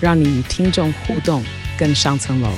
[0.00, 1.42] 让你与听众互动
[1.76, 2.48] 更上层楼。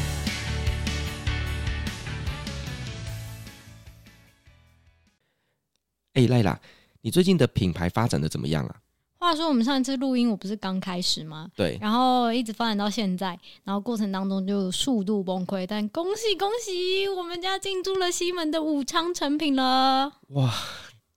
[6.12, 6.60] 哎，赖啦，
[7.00, 8.76] 你最近的品牌发展的怎么样啊？
[9.16, 11.48] 话说我们上一次录音，我不是刚开始吗？
[11.54, 15.66] 对，然后一直发展到现在，然后过程当中就速度崩溃。
[15.66, 20.12] 但恭喜恭喜，我们家进驻了西门的武昌成品了！
[20.28, 20.52] 哇，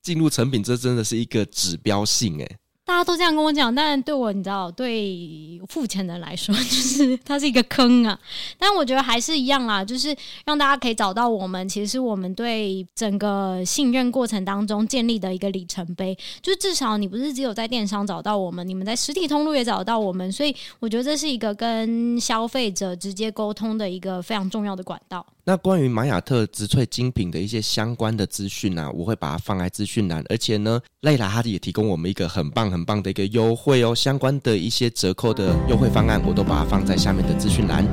[0.01, 2.57] 进入成品，这真的是一个指标性哎。
[2.85, 8.19] 大家都这样跟我讲，但对我，你知道，对付钱的人来说， 就是它是一个坑啊。
[8.57, 10.13] 但我觉得还是一样啦，就是
[10.45, 16.17] 让大家可以找到我们，其实是我们对整个信任过程当中建立的一个里程碑。
[16.41, 25.25] 就至少你不是只有在电商找到我们，你们在实体通路也找到我们，所以我觉得这是一个跟消费者直接沟通的一个非常重要的管道。
[25.45, 37.83] 那关于玛雅特植萃精品的一些相关的资讯呢，我会把它放在资讯栏，而且呢，赖拉哈也提供我们一个很棒很棒的一个优惠哦，相关的一些折扣的优惠方案，我都把它放在下面的资讯栏。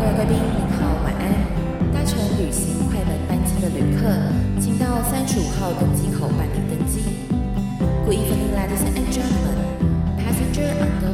[0.00, 1.28] 各位贵宾您好，晚安。
[1.92, 4.08] 搭乘旅行快门班机的旅客，
[4.58, 7.00] 请到三十五号登机口办理登机。
[8.06, 9.60] Good evening, ladies and gentlemen.
[10.16, 11.05] Passenger on the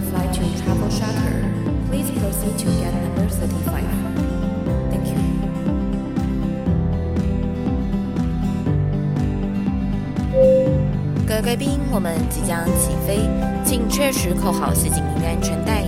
[11.52, 13.28] 贵宾，我们即将起飞，
[13.62, 15.82] 请确实扣好系紧您的安全带。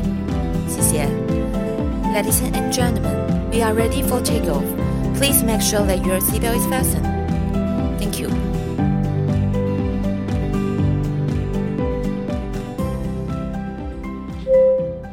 [0.68, 1.08] 谢谢。
[2.12, 3.16] Ladies and gentlemen,
[3.50, 4.62] we are ready for takeoff.
[5.16, 7.06] Please make sure that your seatbelt is fastened.
[7.98, 8.28] Thank you.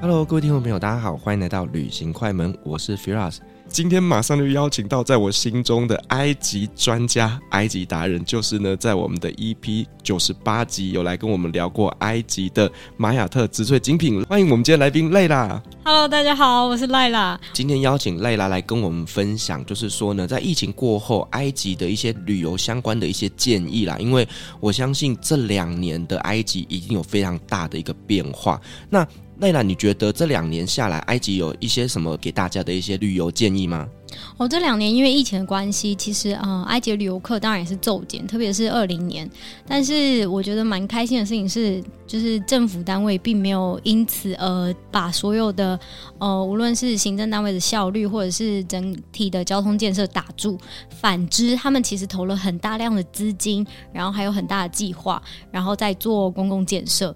[0.02, 3.38] Hello，各位听众朋友，大家好，欢迎来到旅行快门，我是 Firas。
[3.72, 14.22] 今天马上就邀请到在我心中的埃及专家、埃及达人，就是呢，在我们的 EP 九十八集有来跟我们聊过埃及的玛雅特植萃精品。
[14.26, 15.62] 欢迎我们今天来宾赖拉。
[15.86, 17.40] Hello，大家好，我是赖拉。
[17.54, 23.96] 今天邀请赖拉来跟我们分享，就是说呢，在疫情过后，埃及的一些旅游相关的一些建议啦。
[24.00, 24.28] 因为
[24.60, 28.60] 我相信这两年的埃及已经有非常大的一个变化。
[28.90, 29.08] 那
[29.42, 33.90] 赖拉，你觉得这两年下来，埃及有一些什么给大家的一些旅游建议吗？
[34.38, 39.28] 哦，这两年因为疫情的关系，其实啊、呃，埃及旅游客当然也是骤减，特别是二零年。
[39.68, 45.80] 但是我觉得蛮开心的事情是，就是政府单位并没有因此而把所有的
[46.20, 50.56] 呃，无论是行政单位的效率，或者是整体的交通建设打住。
[50.90, 55.20] 反之，他们其实投了很大量的资金，然后还有很大的计划，
[55.50, 57.16] 然后在做公共建设。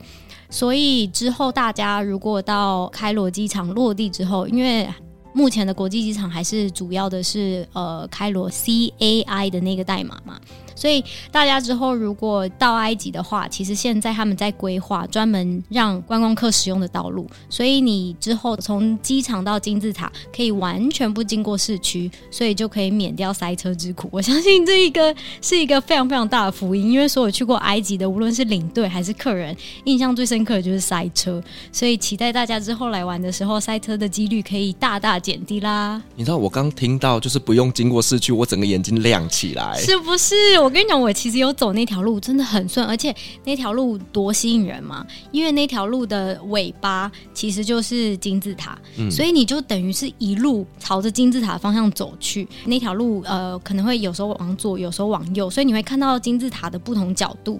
[0.55, 4.87] 所以之后大家如果到开罗机场落地之后，因为
[5.33, 10.39] 目前的国际机场还是主要的是呃开罗 CAI 的那个代码嘛。
[10.75, 24.09] 所以大家之后如果到埃及的话，其实现在他们在规划专门让观光客使用的道路，所以你之后从机场到金字塔可以完全不经过市区，所以就可以免掉塞车之苦。
[24.11, 29.55] 我相信这一个是一个非常非常大的福音，因为所有去过埃及的，无论是领队还是客人，
[29.85, 31.41] 印象最深刻的就是塞车。
[31.71, 36.01] 所以期待大家之后来玩的时候，塞车的几率可以大大减低啦。
[36.15, 40.35] 你知道我刚听到就是不用经过市区，我整个眼睛亮起来，是不是？
[40.65, 45.05] 我跟你讲，我其实有走那条路，真的很顺，而且那条路多吸引人嘛！
[45.31, 52.47] 因为那条路的尾巴其实就是金字塔，嗯，所以你就等于是一路朝着金字塔方向走去。
[52.65, 57.59] 那条路呃，可能会有时候往左，有时候往右，所以你会看到金字塔的不同角度。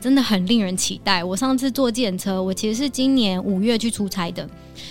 [0.00, 1.22] 真的很令人期待。
[1.22, 4.48] 我上次坐计程车，我其实是今年五月去出差的，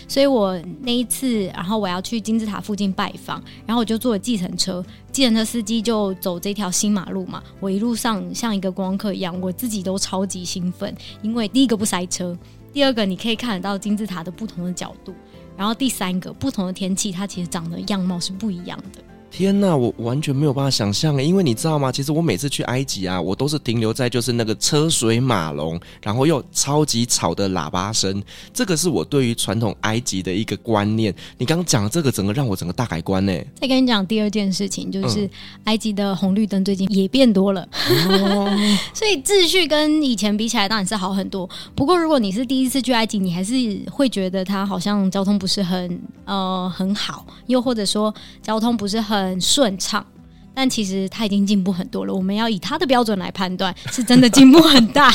[0.08, 12.38] 所以我那一次，然后我要去金字塔附近拜访，然后我就坐了计程车，计程车司机就走这条新马路嘛，我一路上像一个观光客一样，我自己都超级兴奋，因为第一个不塞车，
[12.72, 15.14] 第二个你可以看得到金字塔的不同的角度，
[15.58, 19.02] 然后第三个不同的天气，它其实长得样貌是不一样的。
[19.32, 21.92] 天呐，我完全没有办法想象，因为你知道吗？
[21.92, 28.22] 其实我每次去埃及啊，我都是停留在就是那个车水马龙，然后又超级吵的喇叭声，
[28.52, 31.14] 这个是我对于传统埃及的一个观念。
[31.38, 33.32] 你刚刚讲这个，整个让我整个大改观呢。
[33.62, 35.30] 再跟你讲第二件事情，就是
[35.66, 41.48] 埃及的红绿灯最近也变多了，嗯、 所以秩序跟以前比起来当然是好很多。
[41.76, 43.54] 不过如果你是第一次去埃及，你还是
[43.92, 49.19] 会觉得它好像交通不是很呃很好，又或者说交通不是很。
[49.24, 50.06] 很顺畅，
[50.54, 52.14] 但其实他已经进步很多了。
[52.14, 55.14] 我们要以他的标准来判断，是真的进步很大。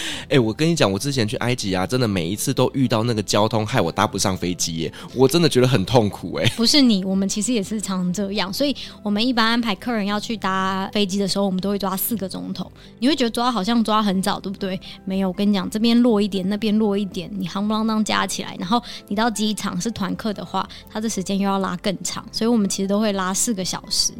[0.28, 6.46] 哎、我跟你讲，我之前去埃及啊，真的每一次都遇到那个交通，害我搭不上飞机耶，我真的觉得很痛苦哎。
[6.56, 12.70] 不是你，我们其实也是常这样，所以我们一般安排客人要去搭飞机的时候，我们都会抓四个钟头。
[12.98, 14.80] 你会觉得抓好像抓很早，对不对？
[15.04, 24.12] 没有，我跟你讲，这边落一点，那边落一点，你夯不啷当加起来，然后你到机场是团客的话，他的时间又要拉更长，所以我们其实都会拉四个小时，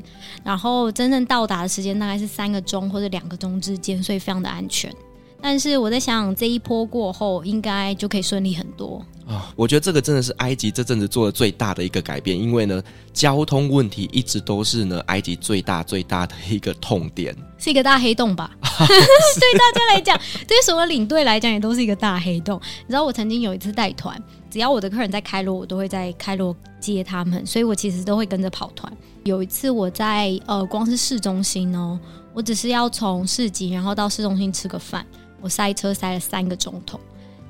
[0.44, 4.92] 然后真正到达的时间大概是三个钟或者两个钟之间，所以非常的安全。
[5.42, 9.42] 但是我在想，这一波过后，应该就可以顺利很多啊、哦！
[9.56, 12.80] 我觉得这个真的是埃及这阵子做的最大的一个改变，因为呢，
[13.12, 18.50] 交通问题一直都是呢埃及最大最大的一个痛点，是一个大黑洞吧？
[18.62, 22.60] 对大家来讲，对所有领队来讲，也都是一个大黑洞。
[22.86, 24.16] 你知道，我曾经有一次带团，
[24.48, 28.90] 只要我的客人在开罗，我都会在开罗接他们，所以我其实都会跟着跑团。
[29.24, 31.98] 有一次我在呃，光是市中心哦，
[32.32, 35.04] 我只是要从市集，然后到市中心吃个饭。
[35.42, 36.98] 我塞车塞了三个钟头。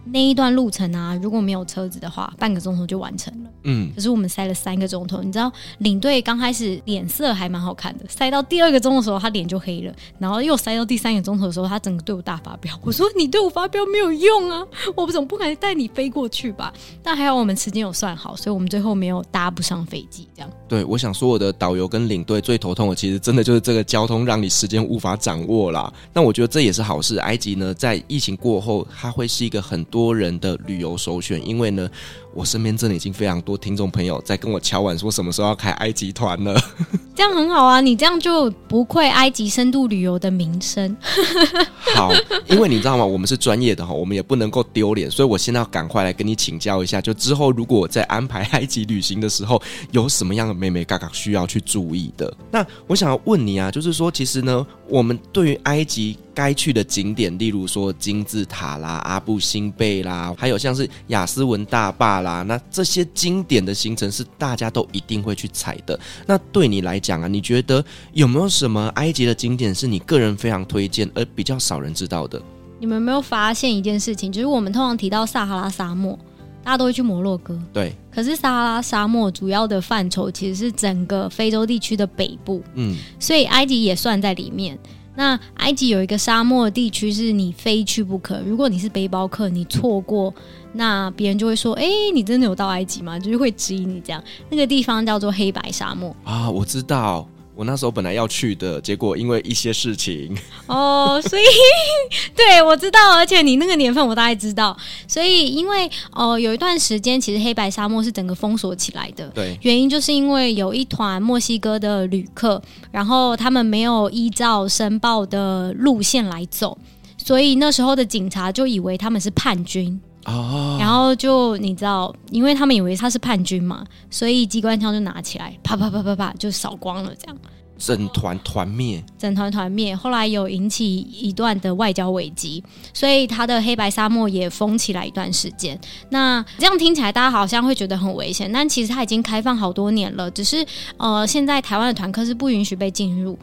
[0.04, 3.50] 那一段路程啊，如果没有车子的话，半个钟头就完成了。
[3.64, 5.22] 嗯，可是我们塞了三个钟头。
[5.22, 9.94] 你知道，领队刚开始脸色还蛮好看的，塞到第二个钟的时候，他脸就黑了。
[10.18, 12.76] 然后又塞到第三个钟头的时候，他整个对我大发飙。
[12.82, 14.66] 我说：“你对我发飙没有用啊，
[14.96, 16.72] 我总不可能带你飞过去吧？”
[17.02, 20.28] 但还好我们时间有算好，所以我们最后没有搭不上飞机。
[20.34, 20.50] 这样。
[20.68, 25.92] 对，我想说，我的导游跟领队最头痛的，其实真的就是这个交通，让你时间无法掌握啦。
[26.12, 27.18] 那我觉得这也是好事。
[27.18, 31.86] 埃及呢，在疫情过后，它会是一个很多人的旅游首选，因为呢，
[32.32, 36.58] 我身边真的已经非常多听众朋友在跟我敲碗说什么时候要开埃及团了。
[37.14, 40.96] 这样很好啊，你这样就不愧埃及深度旅游的名声。
[41.94, 42.10] 好，
[42.48, 43.04] 因为你知道吗？
[43.04, 49.60] 我们是专业的哈，我们也不能够丢脸，所以我现在要赶快来跟你请教一下，就之后如果我在安排埃及旅行的时候，
[49.90, 52.34] 有什么样的妹妹嘎嘎需要去注意的？
[52.50, 65.98] 那我想要问你啊，就是说，其实呢，我们对于埃及该去的景点，例如说金字塔啦、阿布辛贝啦，还有像是雅斯文大坝啦，那这些经典的行程是大家都一定会去踩的。
[66.26, 72.40] 那对你来讲啊，你觉得有没有什么埃及的景点是你个人非常推荐而比较少人知道的？
[72.80, 76.18] 你们有没有发现一件事情，就是我们通常提到撒哈拉沙漠，
[76.64, 77.60] 大家都会去摩洛哥。
[77.72, 77.94] 对。
[78.10, 82.62] 可是撒哈拉沙漠主要的范畴其实是整个非洲地区的北部。
[82.74, 82.96] 嗯。
[83.20, 84.78] 所以埃及也算在里面。
[85.14, 88.40] 那埃及有一个沙漠地区是你非去不可。
[88.46, 90.32] 如果你是背包客，你错过，
[90.72, 94.22] 那别人就会说：“哎、你真的有到埃及吗？”就是会质疑你这样。
[94.48, 97.28] 那个地方叫做黑白沙漠啊，我知道。
[97.62, 100.36] 我那时候本来要去的，结果因为一些事情。
[100.66, 101.42] 哦，所以
[102.34, 104.76] 对我知道，而且你那个年份我大概知道，
[105.06, 112.60] 所以因为哦、呃、有一段时间其实黑白沙漠是整个封锁起来的，对，原因就是因为有一团墨西哥的旅客，
[112.90, 116.76] 然后他们没有依照申报的路线来走，
[117.16, 120.00] 所以那时候的警察就以为他们是叛军。
[120.24, 127.36] 哦，然后就你知道，因为他们以为他是叛军嘛，所以机关枪就拿起来，啪啪啪啪啪就扫光了，这样
[127.78, 129.96] 整团团灭，整团团灭。
[129.96, 132.62] 后来有引起一段的外交危机，
[132.94, 135.76] 所以他的黑白沙漠也封起来一段时间。
[136.10, 140.64] 那这样听起来大家好像会觉得很危险，但其实他已经开放好多年了，只是
[140.96, 143.36] 呃，现在台湾的团客是不允许被进入。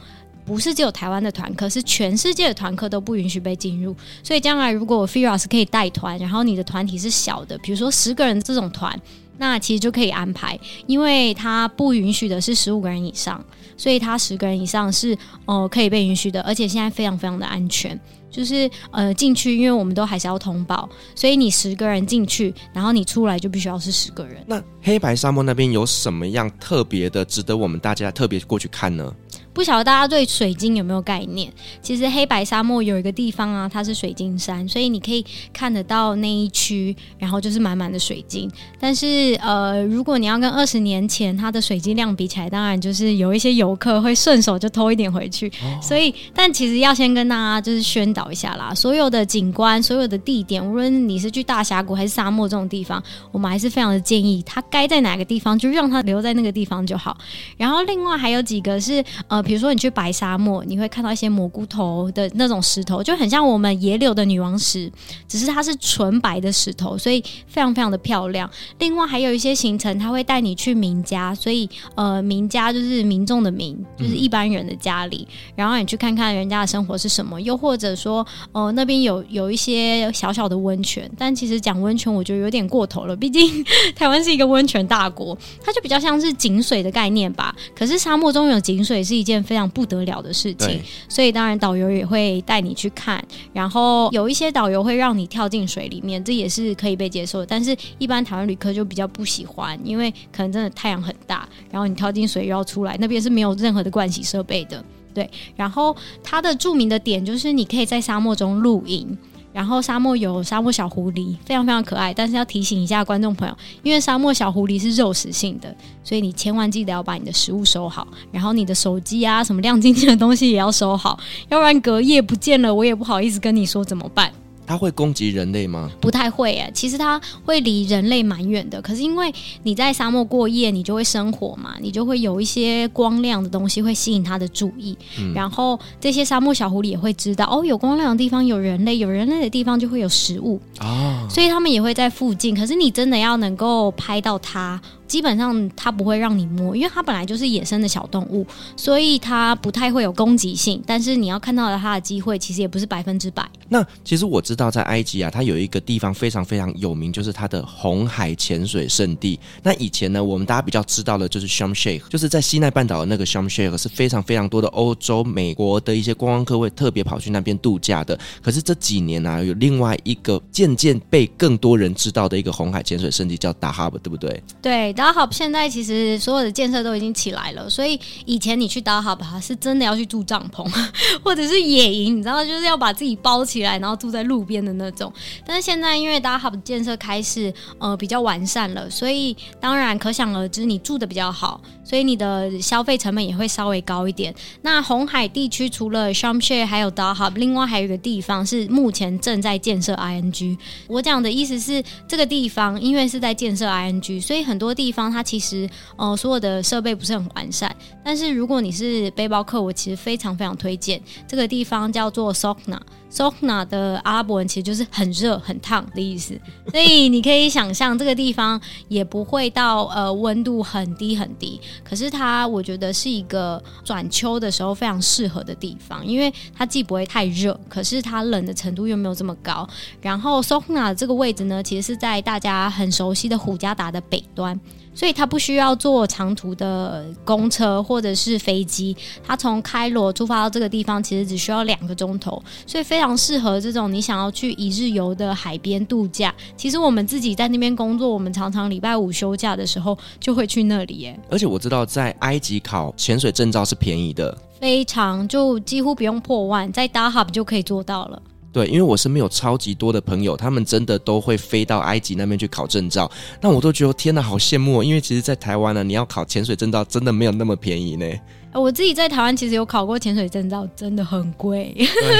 [0.50, 3.96] 不是只有台湾的团客，是全世界的团客都不允许被进入。
[4.24, 9.00] 所以将来如果 Firas 可以带团，然后你的团体是小的，比如说十个人这种团，
[9.38, 13.46] 那其实就可以安排，因为他不允许的是十五个人以上，
[13.78, 15.16] 所以他十个人以上是
[15.46, 17.98] 呃可以被允许的，而且现在非常非常的安全，
[18.32, 24.44] 就是呃进去，因为我们都还是要通报，所以你十个人进去，然后你出来就必须要是十个人。
[24.48, 29.14] 那黑白沙漠那边有什么样特别的，值得我们大家特别过去看呢？
[29.54, 31.52] 不晓得大家对水晶有没有概念？
[31.82, 38.50] 其实黑白沙漠有一个地方啊，它是水晶山，所以你可以看得到那一区，然后就是满满的水晶。
[38.80, 45.48] 但是呃，如果你要跟二十年前它的水晶量比起来，当然就是有一些游客会顺手就偷一点回去。
[45.64, 53.02] 哦、所以，但其实要先跟大家就是宣导一下啦，所有的景观、所有的地点，无论你是去大峡谷还是沙漠这种地方，
[53.32, 57.18] 我们还是非常的建议它该在哪个地方就让它留在那个地方就好。
[57.58, 64.92] 然后另外还有几个是呃，比如说你去白沙漠，你会看到一些蘑菇头的那种石头，就很像我们野柳的女王石，
[65.28, 68.50] 只是它是纯白的石头，所以非常非常的漂亮。
[68.80, 87.54] 另外还有一些行程，它会带你去民家，所以呃，民家就是民众的民，就是一般人的家里，嗯、然后你去看看人家的生活是什么，又或者说呃，那边有有一些小小的温泉，但其实讲温泉我觉得有点过头了，毕竟 台湾是一个温泉大国，它就比较像是井水的概念吧。
[87.76, 93.22] 可是沙漠中有井水是一件非常不得了的事情，所以当然导游也会带你去看，
[93.52, 97.46] 然后有一些导游会让你跳进水里面，这也是可以被接受的。
[97.46, 104.84] 但是一般台湾旅客就比较不喜欢，因为可能真的太阳很大，然后你跳进水又要出来，那边是没有任何的盥洗设备的。
[105.14, 109.18] 对，然后它的著名的点就是你可以在沙漠中露营。
[109.52, 112.14] 然后沙漠有沙漠小狐狸，非常非常可爱。
[112.14, 124.32] 但是要提醒一下观众朋友，因为沙漠小狐狸是肉食性的，所以你千万记得要把你的食物收好，然后你的手机啊，什么亮晶晶的东西也要收好，要不然隔夜不见了，我也不好意思跟你说怎么办。
[124.70, 125.90] 它会攻击人类吗？
[126.00, 128.80] 不太会诶，其实它会离人类蛮远的。
[128.80, 129.34] 可是因为
[129.64, 134.96] 你在沙漠过夜，你就会生火嘛，你就会有一些光亮的东西会吸引它的注意。
[135.20, 142.56] 嗯、然后这些沙漠小狐狸也会知道，哦，有光亮的地方有人类，有人类的地方就会有食物啊，所以他们也会在附近。
[142.56, 144.80] 可是你真的要能够拍到它。
[145.10, 148.46] 基本上它不会让你摸，因为它本来就是野生的小动物，
[148.78, 150.82] 所以它不太会有攻击性。
[150.86, 153.44] 但是你要看到的它的机会，其实也不是百分之百。
[153.68, 159.40] 那其实我知道，在埃及啊，它有一个地方非常非常有名，就是它的红海潜水圣地。
[159.64, 168.18] 那以前呢，我们大家比较知道的就是 Sharm El-Sheikh，就是在西奈半岛的那个 Sharm El-Sheikh 是非常非常多的欧洲、美国的一些观光客会特别跑去那边度假的。
[168.44, 174.44] 可是这几年呢、啊，有另外一个渐渐被更多人知道的一个红海潜水圣地，叫 Dahab，对不对？
[174.62, 174.94] 对。
[175.00, 180.70] Dahab 现在其实所有的建设都已经起来了，所以以前你去 Dahab 是真的要去住帐篷，
[181.24, 185.12] 或者是野营，你知道，就是要把自己包起来，然后住在路边的那种。
[185.46, 194.36] 但是现在因为 Dahab 建设开始呃比较完善了，所以当然可想而知，你住的比较好，所以你的消费成本也会稍微高一点。
[194.64, 200.58] 那红海地区除了 Sharm El-Sheikh 还有 Dahab，另外还有一个地方是目前正在建设 ING。
[200.88, 205.22] 我讲的意思是，这个地方因为是在建设 ING，所以很多地地方它。
[205.22, 207.74] 其实，呃，所有的设备不是很完善。
[208.04, 212.80] 但是如果你是背包客，我其实非常非常推荐这个地方，叫做 Sokna。
[213.12, 216.40] Sokna 的阿拉伯文其实就是很热、很烫的意思。
[216.72, 221.60] 所以你可以想象，这个地方也不会到呃温度很低很低。
[221.84, 229.68] 可是它，我觉得是一个转秋的时候非常适合的地方，因为它既不会太热，可是它冷的程度又没有这么高。
[230.02, 234.60] 然后 Sokna 这个位置呢，其实是在大家很熟悉的虎加达的北端。
[235.00, 246.36] 所以他不需要坐长途的公车或者是飞机，他从开罗出发到这个地方，其实只需要两个钟头，所以非常适合这种你想要去一日游的海边度假。
[246.58, 251.18] 其实我们自己在那边工作，我们常常礼拜五休假的时候就会去那里耶。
[251.30, 258.22] 而且我知道在埃及考潜水证照是便宜的，非常就几乎不用破万，在 Dahab 就可以做到了。
[258.52, 264.84] 对，因为我身边有超级多的朋友，他们真的都会飞到埃及那边去考证照，那我都觉得天呐，好羡慕哦！
[264.84, 268.06] 因为其实，在台湾呢，你要考潜水证照，真的没有那么便宜呢。
[268.52, 271.76] 我自己在台湾其实有考过潜水证照，真的很贵，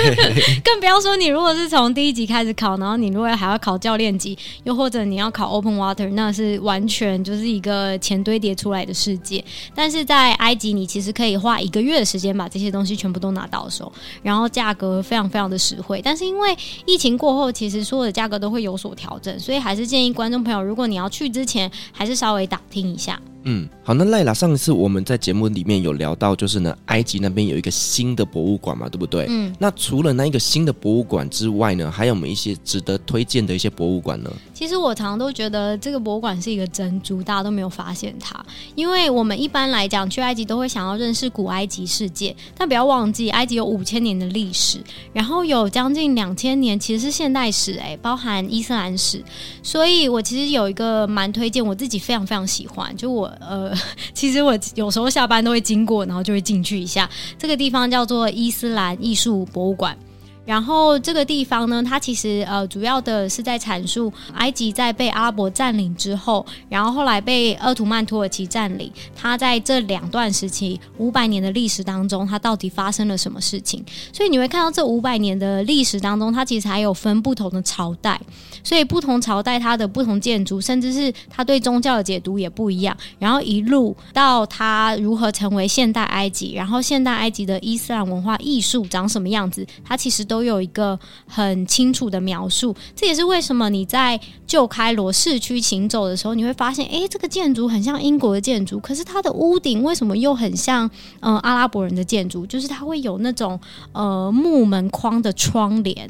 [0.64, 9.44] 更不要说你如果是从第一级开始考，然后你如果还要考教练级，又或者你要考 Open Water，那是完全就是一个钱堆叠出来的世界。
[9.74, 16.00] 但是在埃及，你其实可以花一个月的时间把这些东西全部都拿到手，然后价格非常非常的实惠。
[16.04, 16.56] 但是因为
[16.86, 23.20] 疫情过后，其实所有的价格都会有所调整，所以还是建议观众朋友，如果你要去之前，还是稍微打听一下。
[23.44, 29.26] 嗯，好，那赖拉，上一次我们在节目里面有聊到，就是呢，埃及那边有一个新的博物馆嘛，对不对？
[29.30, 34.30] 嗯，那除了那一个新的博物馆之外呢，还有没有一些值得推荐的一些博物馆呢？
[34.54, 44.80] 其实我常常都觉得这个博物馆是一个珍珠，大家都没有发现它，因为我们一般来讲去埃及都会想要认识古埃及世界，但不要忘记埃及有五千年的历史，
[45.14, 49.24] 然后有将近两千年其实是现代史，哎，包含伊斯兰史，
[49.64, 53.29] 所以我其实有一个蛮推荐，我自己非常非常喜欢，就我。
[53.40, 53.74] 呃，
[54.14, 57.10] 其实我有时候下班都会经过，然后就会进去一下。
[57.38, 59.98] 这个地方叫做伊斯兰艺术博物馆。
[60.46, 73.86] 然后这个地方呢，它其实呃主要的是在阐述埃及在被阿拉伯占领之后，然后后来被鄂图曼土耳其占领，它在这两段时期五百年的历史当中，它到底发生了什么事情？
[74.12, 78.20] 所以你会看到这五百年的历史当中，它其实还有分不同的朝代，
[78.64, 82.98] 所以不同朝代它的不同建筑，甚至是它对宗教的解读也不一样。
[83.20, 90.39] 然后一路到它如何成为现代埃及，然后现代埃及的伊斯兰文化艺术长什么样子，它其实都。
[90.40, 94.18] 都有一个很清楚的描述，这也是为什么你在
[94.48, 102.46] 旧开罗市区行走的时候，你会发现，诶，这个建筑很像英国的建筑，可是它的屋顶为什么又很像嗯、呃、阿拉伯人的建筑？
[102.46, 103.60] 就是它会有那种
[103.92, 106.10] 呃木门框的窗帘。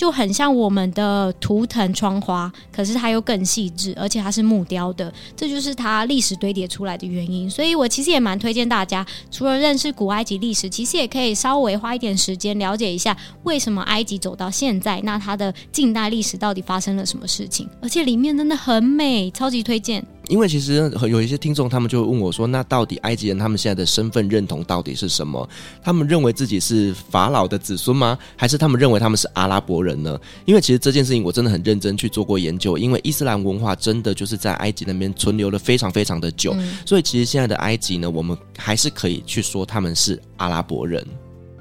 [0.00, 7.50] 就很像我们的图腾窗花，可是它又更细致，而且它是木雕的，这就是它历史堆叠出来的原因。
[7.50, 20.02] 所以我其实也蛮推荐大家，除了认识古埃及历史，其实也可以稍微花一点时间了解一下为什么埃及走到现在，那它的近代历史到底发生了什么事情，而且里面真的很美，超级推荐。
[20.30, 25.46] 因为其实有一些听众，他们就会问我说：“那到底埃及人他们现在的身份认同到底是什么？
[25.82, 28.16] 他们认为自己是法老的子孙吗？
[28.36, 41.04] 还是他们认为他们是阿拉伯人呢？”因为其实这件事情我真的很认真去做过研究，因为伊斯兰文化真的就是在埃及那边存留了非常非常的久，嗯、所以其实现在的埃及呢，我们还是可以去说他们是阿拉伯人。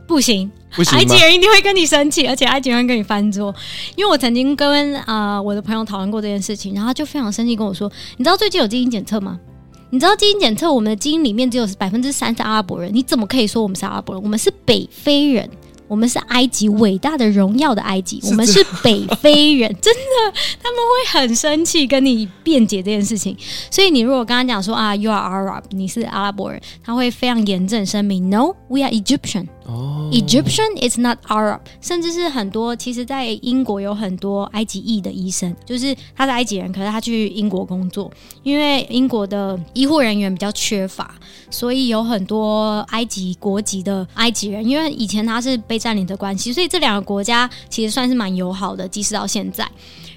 [0.10, 3.54] 不行，不行，埃及人一定会跟你生气，而且埃及人会跟你翻桌。
[3.96, 9.39] 因为我曾经跟啊、呃、我的朋友讨论过这件事情，然后他就非常生气跟我说：“你知道最近有基因检测吗？
[9.92, 14.24] 你知道基因检测我们的基因里面只有百分之三是阿拉伯人，你怎么可以说我们是阿拉伯人？
[14.24, 15.48] 我们是北非人。”
[15.89, 23.36] 我们是埃及伟大的荣耀的埃及，我们是北非人，真的，他们会很生气跟你辩解这件事情。
[23.72, 29.48] 所以你如果跟他讲说啊，You are Arab，你是阿拉伯人，他会非常严正声明，No，we are Egyptian。
[30.11, 31.59] ，Egyptian is not Arab。
[31.81, 38.11] 甚至是很多，其实，在英国有很多埃及裔的医生，就是他是埃及人，可是他去英国工作，
[38.43, 41.15] 因为英国的医护人员比较缺乏，
[41.49, 49.69] 所以有很多埃及国籍的埃及人，因为以前他是被占领的关系，所以这两个国家其实算是蛮友好的，即使到现在。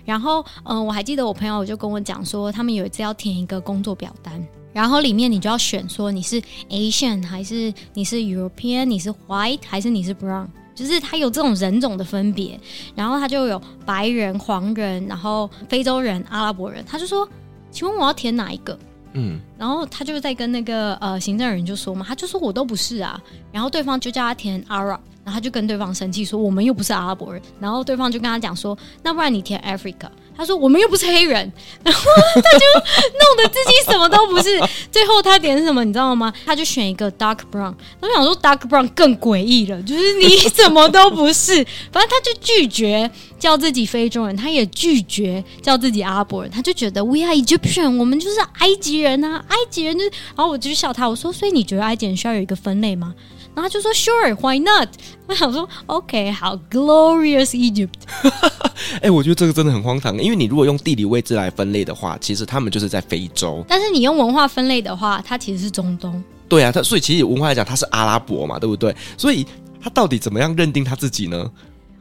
[0.04, 12.58] 然后，嗯、我还记得我朋友就跟我讲说，他们有一次要填一个工作表单，然后里面你就要选说你是 Asian 还是你是 European，你是 White 还是你是 Brown，就是他有这种人种的分别。
[12.94, 16.84] 然后他就有白人、黄人，然后非洲人、阿拉伯人。
[16.86, 17.28] 他就说，
[17.70, 18.78] 请问我要填哪一个？
[19.14, 23.22] 嗯，然后他就在跟那个呃行政人就说嘛，他就说我都不是啊。
[23.52, 25.00] 然后对方就叫他填 Arab。
[25.24, 31.52] 然后他就跟对方生气说：“我们又不是阿拉伯人。”然后对方就跟他讲说：“那不然你填 Africa。”他说：“我们又不是黑人。
[31.84, 32.02] ”然后
[32.34, 34.60] 他就弄得自己什么都不是。
[34.90, 36.32] 最后他点什么你知道吗？
[36.44, 37.74] 他就选一个 Dark Brown。
[38.00, 41.54] 我想说 Dark Brown 更诡异了，就是你什么都不是。
[41.92, 46.50] 反正他就拒绝叫自己非洲人，他也拒绝叫自己阿拉伯人。
[46.50, 50.10] 他就觉得 We are Egyptian，我们就是埃及人啊，埃及人就是。
[50.36, 53.14] 然后我就笑他，我说：“所以你觉得埃及人需要有一个分类吗？”
[53.54, 54.88] 然后他就说：“Sure，why not？”
[55.26, 57.92] 我想说：“OK，好，Glorious Egypt。
[59.02, 66.22] ”哎，我觉得这个真的很荒唐，因为你如果用地理位置来分类的话，其实他们就是在非洲；但是你用文化分类的话，它其实是中东。
[66.48, 68.94] 对啊，它所以其实文化来讲，它是阿拉伯嘛，对不对？
[69.16, 69.46] 所以
[69.82, 71.50] 他到底怎么样认定他自己呢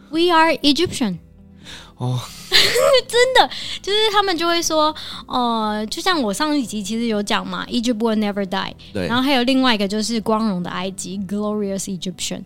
[0.10, 1.18] ？We are Egyptian。
[1.98, 2.20] 哦，
[3.08, 3.50] 真的
[3.82, 4.94] 就是他们就会说，
[5.28, 8.74] 呃，就像我上一集其实有讲嘛，Egypt will never die。
[8.94, 12.42] 对，然后还有另外一个就是光荣的埃及，Glorious Egyptian。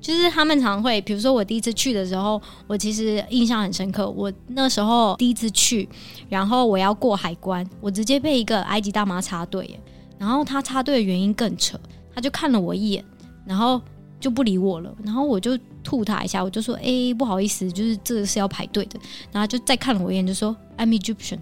[0.00, 4.08] 就是他们常会，比如说我第一次去的时候，我其实印象很深刻。
[4.08, 5.86] 我那时候第一次去，
[6.30, 9.78] 然后我要过海关，我直接被一个埃及大妈插队耶，
[10.18, 11.78] 然后她插队的原因更扯，
[12.14, 13.04] 她就看了我一眼，
[13.44, 13.78] 然后
[14.20, 15.58] 就不理我了，然后我就。
[15.82, 19.00] 吐他一下，我就说：“哎、不好意思，就是这个是要排队的。”
[19.32, 21.38] 然后就再看了我一眼，就说：“I'm Egyptian。”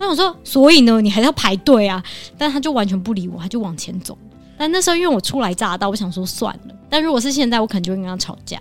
[0.00, 2.02] 那我说：“所以呢，你还是要排队啊？”
[2.38, 4.16] 但他就完全不理我，他就往前走。
[4.56, 6.74] 但那时候因为我初来乍到，我想说算了。
[6.88, 8.58] 但如果是现在，我可能就会跟他吵架。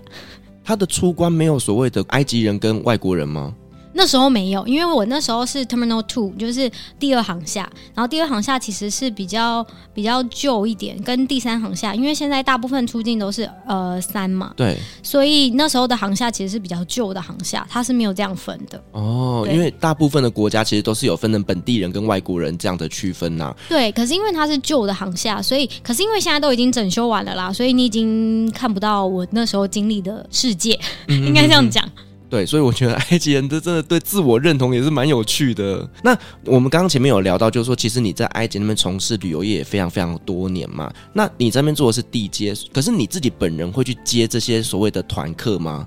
[0.65, 3.55] 他的出关没有所谓的埃及人跟外国人吗？
[3.93, 7.69] 那时候没有，因为我那时候是 Terminal Two，就是第二航下。
[7.93, 18.81] 然后第二航下其实是比较比较旧一点，跟第三航下，因为现在大部分出境都是呃三嘛，对，所以那时候的航下其实是比较旧的航下，它是没有这样分的。
[18.91, 23.55] 哦，因为大部分的国家其实都是有分成本地人跟外国人这样的区分呐、啊。
[23.67, 31.87] 对，可是因为它是旧的航下，所以可是因为现在都已经整修完了啦，所以你已经看不到我那时候经历的世界，嗯、 应该这样讲。
[32.31, 35.85] 对，所以我觉得埃及人这真的对自我认同也是蛮有趣的。
[36.01, 40.89] 那我们刚刚前面有聊到，就是说其实你在埃及那边从事旅游业也非常非常多年嘛。
[41.11, 45.85] 那你这边做的是地接，可是你自己本人会去接这些所谓的团客吗？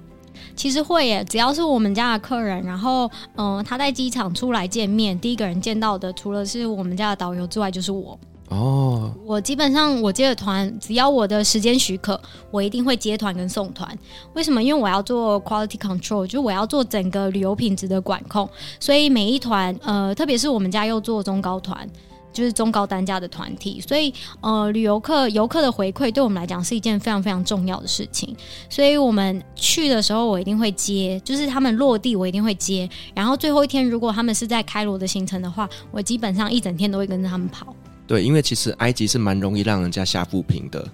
[0.54, 8.20] 其实会耶，只要是我们家的客人，然后嗯、他在机场出来见面，第一个人见到的，除了是我们家的导游之外，就是我。
[8.54, 13.98] 哦，我基本上我接的团，只要我的时间许可，我一定会接团跟送团。
[14.34, 14.62] 为什么？
[14.62, 21.88] 因为我要做 quality control，就我要做整个旅游品质的管控，所以每一团，呃，特别是我们家又做中高团。
[22.32, 28.36] 就是中高单价的团体，所以呃，旅游客游客的回馈对我们来讲是一件非常非常重要的事情。
[28.68, 32.90] 所以我们去的时候，我一定会接，就是他们落地，我一定会接。
[33.14, 37.72] 然后最后一天，如果他们是在开罗的行程的话，我基本上一整天都会跟着他们跑。
[38.06, 40.86] 对，因为其实埃及是蛮容易让人家下负评的。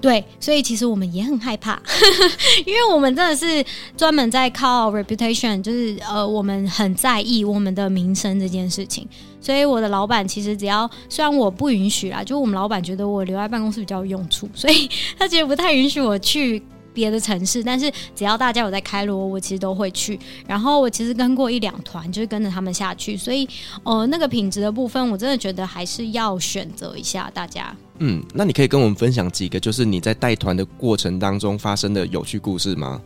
[0.00, 1.80] 对，所以其实我们也很害怕，
[2.66, 3.64] 因为我们真的是
[3.96, 9.08] 专门在靠 reputation，就是呃，我们很在意我们的名声这件事情。
[9.40, 16.62] 所以我的老板其实只要，虽然我不允许啦，就我们老板觉得我留在办公室比较有用处，所以他其实不太允许我去
[16.94, 17.62] 别的城市。
[17.62, 20.18] 但是只要大家有在开罗，我其实都会去。
[20.46, 23.16] 然后我其实跟过一两团，就是跟着他们下去。
[23.16, 23.46] 所以
[23.82, 27.76] 呃，那个品质的部分，我真的觉得还是要选择一下大家。
[27.98, 33.00] 嗯，那你可以跟我们分享几个，就是你在带团的过程当中发生的有趣故事吗？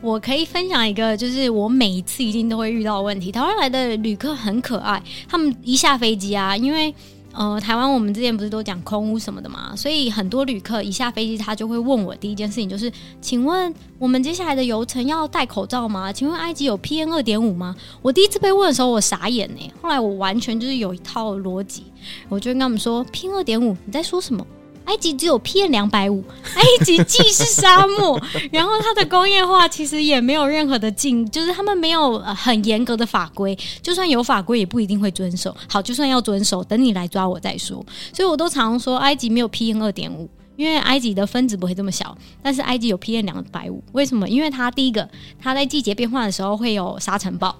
[0.00, 3.32] 我可以分享一个，就是我每一次一定都会遇到的问题。
[3.32, 6.94] 台湾来的旅客很可爱，他们一下飞机啊，因为。
[7.34, 16.12] 呃，台湾我们之前不是都讲空屋什么的嘛，所以很多旅客一下飞机，他就会问我第一件事情就是，请问我们接下来的游程要戴口罩吗？
[16.12, 17.74] 请问埃及有 PM 二点五吗？
[18.00, 19.72] 我第一次被问的时候，我傻眼呢。
[19.82, 21.84] 后来我完全就是有一套逻辑，
[22.28, 24.46] 我就跟他们说，PM 二点五，你在说什么？
[24.84, 26.22] 埃及只有 PM 两百五，
[26.54, 28.20] 埃及既是沙漠，
[28.52, 35.56] 然后它的工业化其实也没有任何的禁，就是他们没有很严格的法规，就算有法规也不一定会遵守。
[35.68, 37.84] 好，就算要遵守，等你来抓我再说。
[38.12, 43.82] 所以我都常说埃及没有 PM 二点五，因为埃及的分子不会这么小，但是埃及有 PM 两百五。
[43.92, 44.28] 为什么？
[44.28, 45.08] 因为它第一个，
[45.40, 47.56] 它在季节变化的时候会有沙尘暴。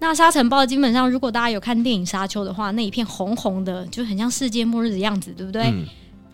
[0.00, 5.72] 那沙尘暴基本上，如果大家有看电影《沙丘》的话，那一片红红的，就很像世界末日的样子，对不对？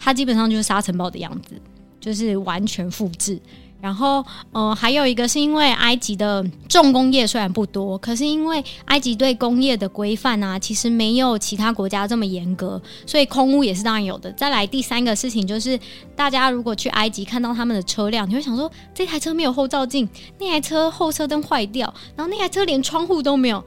[0.04, 1.54] 它基本上就是沙尘暴的样子，
[1.98, 3.40] 就是完全复制。
[3.80, 14.30] 然后，呃，还有一个是因为埃及的重工业虽然不多，可是因为埃及对工业的规范啊，其实没有其他国家这么严格，所以空污也是当然有的。
[14.32, 15.78] 再来第三个事情就是，
[16.14, 23.64] 大家如果去埃及看到他们的车辆，你会想说，这台车没有后照镜，那台车后车灯坏掉，然后那台车连窗户都没有。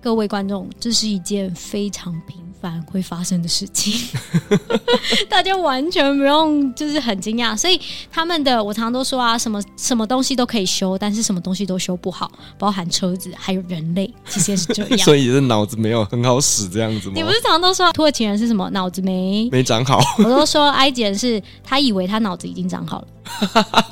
[0.00, 2.38] 各位观众，这是一件非常平。
[2.60, 3.92] 反会发生的事情，
[5.28, 7.56] 大家完全不用就是很惊讶。
[7.56, 14.98] 所以他们的我常常都说啊，什么什么东西都可以修，但是什么东西都修不好，包含车子还有人类，其实也是这样。
[15.04, 17.14] 所以是脑子没有很好使这样子吗？
[17.16, 20.00] 你不是常常都说土耳其人是什么脑子没没长好？
[20.18, 23.06] 我都说埃及人是他以为他脑子已经长好了。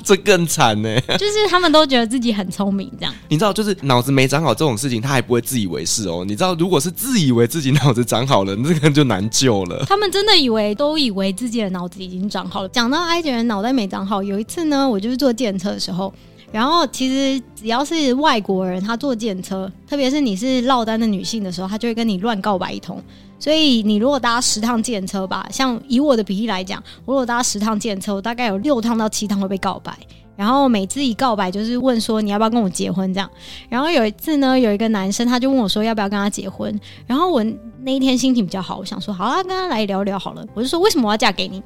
[0.03, 3.13] 这更惨呢，就是他们都觉得自己很聪明，这样。
[3.29, 6.25] 你知道，就是脑子没长好这种事情，他还不会自以为是哦。
[6.27, 9.83] 你知道，如果是自以为自己脑子长好了，这个就难救了。
[9.85, 12.69] 他们真的以为，都以为自己的脑子已经长好了。
[12.69, 16.13] 讲到埃及人脑袋没长好，有一次呢，我就是坐电车的时候，
[16.51, 23.01] 然后其实只要是外国人，他坐电车，特别是你是落单的女性的时候，他就会跟你乱告白一通。
[23.39, 29.97] 所以你如果搭十趟电车吧，像以我的比例来讲，我如果搭十趟电车，我大概有六趟到七趟会被告白。
[30.39, 33.29] 然后每次一告白就是问说你要不要跟我结婚这样。
[33.67, 36.79] 然后有一次呢，有一个男生他就问我说要不要跟他结婚。
[37.05, 37.43] 然后我
[37.81, 40.45] 那一天心情比较好，我想说好啊，跟他来聊聊好了。
[40.53, 41.61] 我就说为什么我要嫁给你？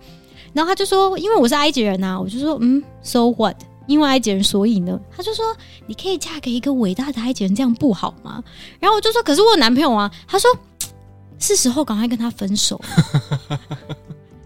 [0.53, 2.19] 然后他就说因为我是埃及人呐。
[2.19, 3.55] 我就说嗯，so what？
[3.85, 4.99] 因为埃及人，所以呢？
[5.15, 5.45] 他就说
[5.85, 8.43] 你可以嫁给一个伟大的埃及人，这样不好吗？
[8.79, 10.11] 然后我就说可是我有男朋友啊。
[10.27, 10.49] 他说。
[11.39, 12.79] 是时候赶快跟他分手。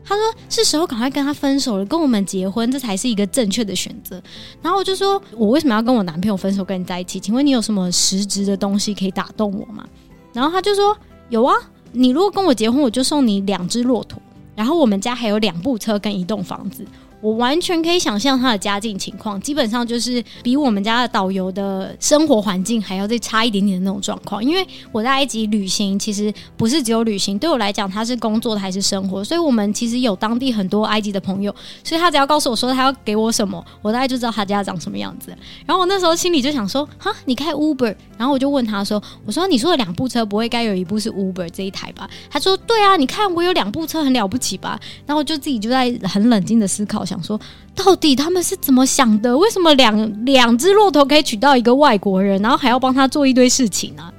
[0.07, 4.21] 他说：“是时候赶快跟他分手了，跟我们结婚，这才是一个正确的选择。”
[4.63, 7.19] 然后我就说：“我为什么要跟我男朋友分手，跟你在一起？
[7.19, 9.85] 请问你有什么实质的东西可以打动我吗？”
[10.31, 11.53] 然后他就说：“有啊，
[11.91, 14.21] 你如果跟我结婚，我就送你两只骆驼，
[14.55, 16.85] 然后我们家还有两部车跟一栋房子。”
[17.27, 24.41] 我完全可以想象他的家境情况，基本上就是比我们家的导游的生活环境还要再差一点点的那种状况。
[24.41, 29.21] 因为我在埃及旅行，其实不是只有旅行，对我来讲，他是工作的还是生活。
[29.21, 35.35] 所以我们其实有当地很多埃及的朋友，所以他只要告诉我说他要给我什么，我大概就知道他家长什么样子。
[35.65, 37.93] 然后我那时候心里就想说，哈，你开 Uber？
[38.17, 42.09] 然后我就问他说，我说你说的两部车不会该有一部是 Uber 这一台吧？
[42.29, 44.79] 他说对啊，你看我有两部车，很了不起吧？
[45.05, 47.16] 然后就自己就在很冷静的思考想。
[47.17, 47.39] 想说，
[47.75, 49.35] 到底他们是怎么想的？
[49.35, 54.13] 为什么两两只骆驼可以娶到一个外国人，然后还要帮他做一堆事情呢、啊？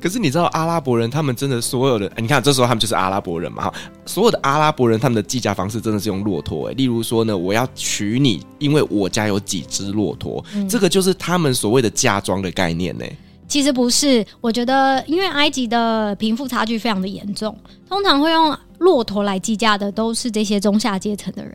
[0.00, 3.74] 可是你知道阿拉伯人他们真的所有的，你看这时候他们就是阿拉伯人嘛哈，
[4.04, 13.04] 所有的阿拉伯人他们的计价方式真的是用骆驼诶，例如说呢，我要娶你，因为我家有几只骆驼，嗯、这个就是他们所谓的嫁妆的概念呢。
[13.46, 17.56] 其实不是，我觉得因为埃及的贫富差距非常的严重，
[17.88, 21.54] 通常会用骆驼来计价的都是这些中下阶层的人。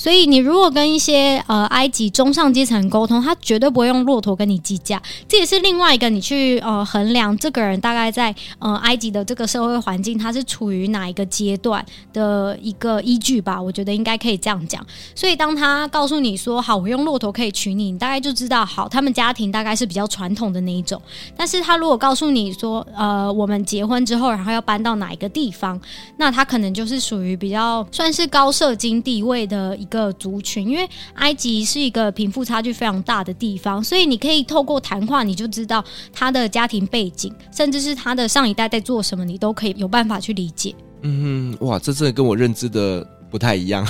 [0.00, 4.98] 所以，你如果跟一些呃埃及中上阶层沟通，他绝对不会用骆驼跟你计价。
[5.28, 11.84] 这也是另外一个你去呃衡量这个人大概在呃埃及的这个社会环境，他是处于哪一个阶段
[12.14, 13.60] 的一个依据吧。
[13.60, 14.82] 我觉得应该可以这样讲。
[15.14, 20.98] 所以，当他告诉你说好，我用骆驼可以娶你，你大概就知道好，他们家庭大概是比较传统的那一种。
[21.36, 25.78] 但是他如果告诉你说呃我们结婚之后，然后要搬到哪一个地方，
[26.16, 40.74] 那他可能就是属于比较算是高社经地位的一个族群，因为埃及是一个贫富差距非常大的地方，所以你可以透过谈话，你就知道他的家庭背景，甚至是他的上一代在做什么，你都可以有办法去理解。
[41.02, 43.86] 嗯，哇，这真的跟我认知的不太一样。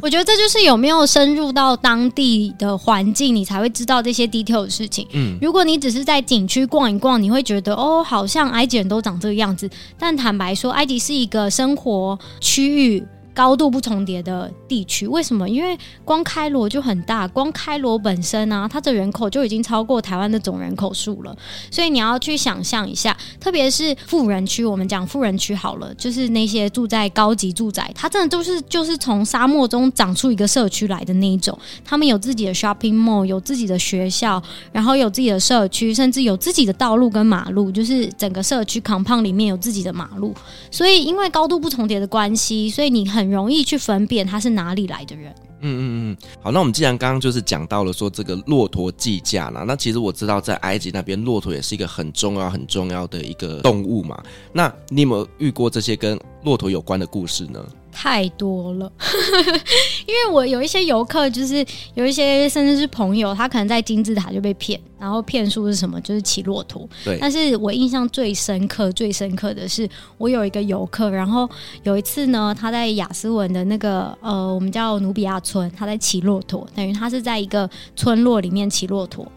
[0.00, 5.06] 我觉得这就是有没有深入到当地的环境，你才会知道这些 detail 的事情。
[5.12, 9.68] 嗯，如果你只是在景区逛一逛，你会觉得哦，好像埃及人都长这个样子。
[9.98, 13.04] 但坦白说，埃及是一个生活区域。
[13.34, 15.48] 高度不重叠的地区，为什么？
[15.48, 21.34] 因为光开罗就很大，光开罗本身啊，它的人口就已经超过台湾的总人口数了。
[21.70, 31.58] 所以你要去想象一下，特别是富人区，我们讲富人区好了，就是那些住在高级住宅，它真的都是就是从沙漠中长出一个社区来的那一种。
[31.82, 34.42] 他们有自己的 shopping mall，有自己的学校，
[34.72, 40.34] 然后有自己的社区，甚至有自己的道路跟马路，就是整个社区 compound 里面有自己的马路。
[40.70, 43.21] 所以因为高度不重叠的关系，所以你很。
[43.22, 45.32] 很容易去分辨他是哪里来的人。
[45.64, 54.20] 嗯嗯嗯，好，那我们既然刚刚就是讲到了说这个骆驼计价啦，那其实我知道在埃及那边，骆驼也是一个很重要很重要的一个动物嘛。
[54.52, 57.64] 那你有没有遇过这些跟骆驼有关的故事呢？
[57.92, 58.90] 太多了，
[60.08, 66.00] 因为我有一些游客，就是有一些甚至是朋友，他可能在金字塔就被骗，然后骗术是什么？
[66.00, 66.88] 就是骑骆驼。
[67.04, 67.18] 对。
[67.20, 71.48] 但是我印象最深刻、最深刻的是，我有一个游客，然后
[71.82, 79.30] 有一次呢，他在雅斯文的那个呃，我们叫努比亚村，他在骑骆驼，等于他是在一个村落里面骑骆驼。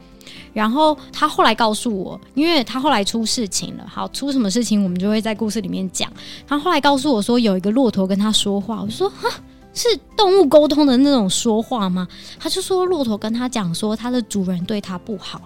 [0.55, 3.85] 然后他后来告诉我，因为他后来出事情了。
[3.85, 6.09] 好，出什么事情我们就会在故事里面讲。
[6.47, 8.81] 他后来告诉我说，有一个骆驼跟他说话。
[8.81, 9.29] 我说，哈，
[9.73, 12.07] 是动物沟通的那种说话吗？
[12.39, 15.41] 他就说，骆驼跟他讲说，他的主人对他不好。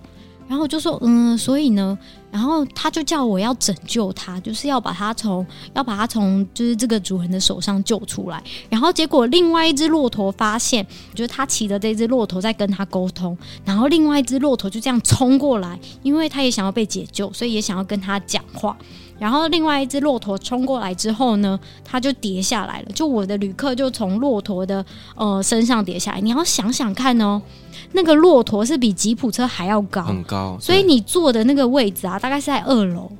[0.49, 1.95] 然后就说，嗯，所以呢，
[2.31, 8.43] 然后他就叫我要拯救他，就是要把他从要把他从就是这个主人的手上救出来。
[8.67, 10.83] 然后结果另外一只骆驼发现，
[11.13, 18.75] 就是他骑的这只骆驼在跟他沟通，然后另外一只骆驼就这样冲过来，因为他也想要被解救，所以也想要跟他讲话。
[19.19, 24.83] 然后另外一只骆驼冲过来之后呢，他就跌下来了，就我的旅客就从骆驼的
[25.15, 26.21] 呃身上跌下来。
[26.21, 27.39] 你要想想看哦。
[27.91, 33.11] 那个骆驼是比吉普车还要高，很高，所以你坐的那个位置啊，大概是在二楼，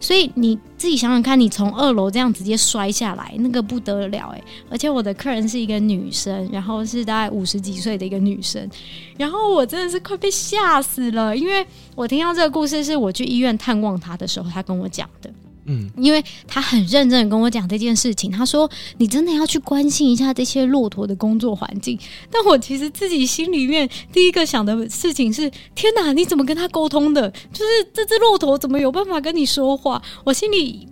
[0.00, 4.42] 所以你自己想想看，你从二楼这样直接摔下来，那个不得了哎！
[4.70, 8.68] 而且我的客人是一个女生，然后是大概五十几岁的一个女生，
[9.16, 15.30] 然后我真的是快被吓死了，因为我听到这个故事是我去医院探望她的时候，她跟我讲的。
[15.66, 21.98] 嗯，因为他很认真的跟我讲这件事情，他说：“你真的要去关心一下这些骆驼的工作环境。”
[22.30, 27.30] 但我其实自己心里面第一个想的事情是：天哪，你怎么跟他沟通的？
[27.52, 30.02] 就是这只骆驼怎么有办法跟你说话？
[30.22, 30.86] 我心里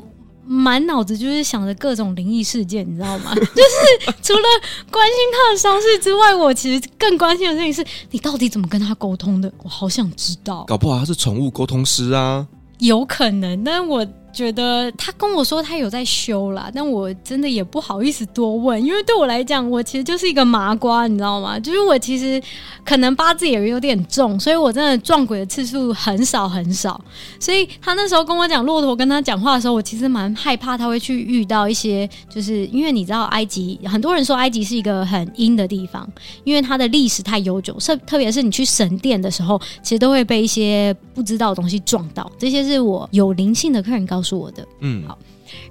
[0.46, 3.32] 满脑子就是想着各种灵异事件，你知道吗？
[3.36, 4.42] 就是除了
[4.90, 9.52] 关心他的伤势之外，我其实更关心的事情是你到底怎么跟他沟通的？
[9.62, 10.64] 我好想知道。
[10.64, 12.46] 搞不好他是宠物沟通师啊，
[12.78, 13.62] 有可能。
[13.62, 14.06] 但我。
[14.32, 21.58] 觉得他跟我说他有在修啦，但我真的也不好意思多问，因为对我来讲，我其实就是一个麻瓜，你知道吗？
[21.58, 22.42] 就是我其实
[22.84, 27.00] 可能八字也有点重，所以我真的撞鬼的次数很少很少。
[27.38, 36.08] 所以他那时候跟我讲骆驼跟他讲话的时候，我其实蛮害怕他会去遇到一些，就是因为你知道埃及很多人说埃及是一个很阴的地方，
[36.44, 42.30] 因为它的历史太悠久，特特别是你去神殿的时候，其实都会被一些不知道的东西撞到。
[42.38, 45.18] 这些是我有灵性的客人告诉我的，嗯，好，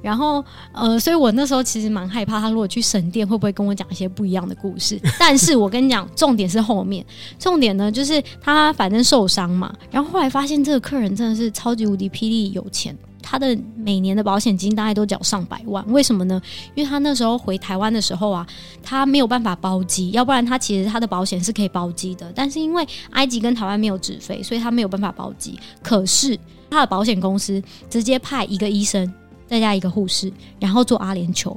[0.02, 5.00] 然后呃，所以我那时候其实蛮害怕，他如果去神殿会不会跟我讲一些不一样的故事？
[5.18, 7.06] 但是我跟你讲，重点是后面，
[7.40, 12.96] 重点呢就是他反正受伤嘛，然后后来发现这个客人真的是超级无敌霹雳有钱。
[13.24, 15.86] 他的每年的保险金大概都缴上百万。
[15.92, 16.42] 为什么呢？
[16.74, 18.46] 因为他那时候回台湾的时候啊，
[18.82, 22.34] 他没有办法包机，要不然他其实他的保险是可以包机的。
[22.36, 25.58] 但是因为埃及跟台湾没有直飞，所以他没有办法包机。
[25.84, 26.38] 可是
[26.72, 29.14] 他的保险公司直接派一个医生
[29.46, 31.56] 再加一个护士，然后做阿联酋，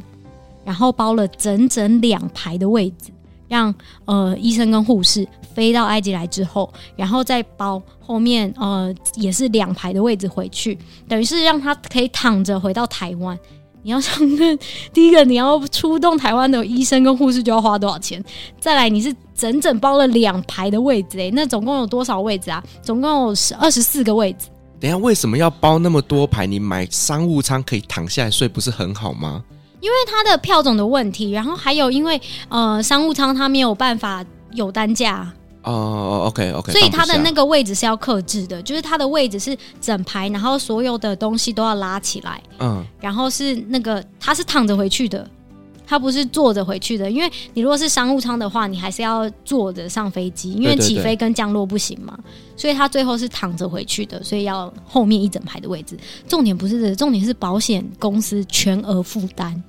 [0.65, 3.11] 然后包了整整两排的位置。
[3.47, 3.73] 让
[4.07, 5.25] 呃医生跟护士
[5.55, 13.39] 飞到埃及来之后，然后再包后面呃也是两排的位置回去，等于是让他可以躺着回到台湾。
[13.83, 14.19] 你要想，
[14.95, 18.25] 第一个你要出动台湾的医生跟护士就要花多少钱？
[18.59, 22.65] 再来你是整整包了两排的位置，诶，那总共有多少位置啊？
[22.83, 24.49] 总共有二十四个位置。
[24.81, 26.47] 等下为什么要包那么多排？
[26.47, 29.43] 你买商务舱可以躺下来睡，不是很好吗？
[29.81, 35.31] 因为它的票种的问题，然后还有因为呃商务舱它没有办法有单价
[35.63, 45.29] 哦，OK OK，所以它的那个位置是要克制的，就是它的位置是整排，然后所有的东西都要拉起来，嗯，然后是那个它是躺着回去的。
[45.87, 52.19] 他不是坐着回去的，因为你如果是商务舱的话，你还是要坐着上飞机，因为起飞跟降落不行嘛，
[52.57, 55.97] 所以他最后是躺着回去的，所以要后面一整排的位置。
[56.29, 59.63] 重点不是这个，重点是保险公司全额负担。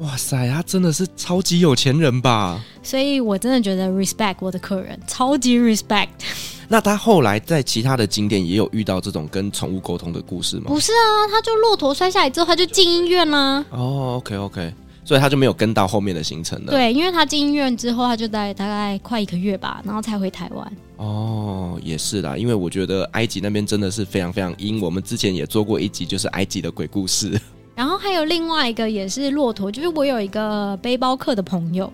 [0.00, 2.62] 哇塞，他真的是超级有钱人吧？
[2.82, 6.08] 所以我真的觉得 respect 我的客人，超级 respect。
[6.68, 10.64] 那他后来在其他的景点也有遇到这种跟宠物沟通的故事吗？
[10.66, 13.64] 不是啊，他就骆驼摔下来之后，他就进医院啦。
[13.70, 14.74] 哦，OK OK。
[15.06, 16.72] 所以他就没有跟到后面的行程了。
[16.72, 20.72] 对，因为他进医院之后，他就待大概快一个月吧，然后才回台湾。
[20.96, 24.80] 哦，也是啦，因为我觉得埃及那边真的是非常非常阴。
[24.80, 27.40] 我们之前也做过一集，就是埃及的鬼故事。
[27.76, 31.92] 然后还有另外一个也是骆驼，就是我有一个背包客的朋友，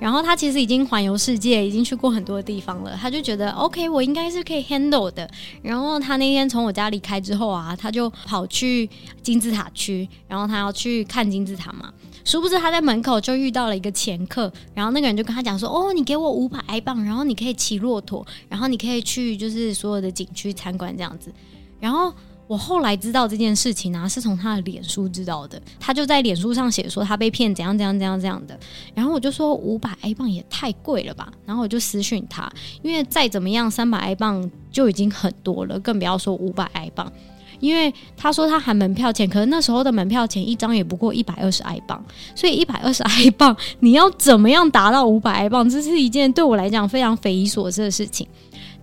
[0.00, 2.98] 然后他其实已经环游世界，已经去过很多的地方了。
[3.00, 5.30] 他就觉得 OK，我应该是可以 handle 的。
[5.62, 8.88] 然后他那天从我家离开之后啊，他就跑去
[9.22, 11.92] 金字塔区，然后他要去看金字塔嘛。
[12.30, 21.32] 殊不知他在门口就遇到了一个前客，然后那个人就跟他讲说：“哦，你给我五百埃镑，然后你可以骑骆驼，然后你可以去就是所有的景区参观这样子。”
[21.80, 22.14] 然后
[22.46, 25.60] 我后来知道这件事情呢、啊，是从他的脸书知道的。
[25.80, 28.56] 他就在脸书上写说他被骗怎样怎样怎样这样的。
[28.94, 31.32] 然后我就说五百埃镑也太贵了吧。
[31.44, 32.48] 然后我就私讯他，
[32.82, 37.12] 因为再怎么样三百埃镑就已经很多了，更不要说五百埃镑。
[37.60, 42.02] 因为他说他含门票钱，可是那时候的门票钱一张也不过一百二十埃镑，
[42.34, 48.26] 所以一百二十埃镑你要怎么样达到五百埃镑，这是一件对我来讲非常匪夷所思的事情。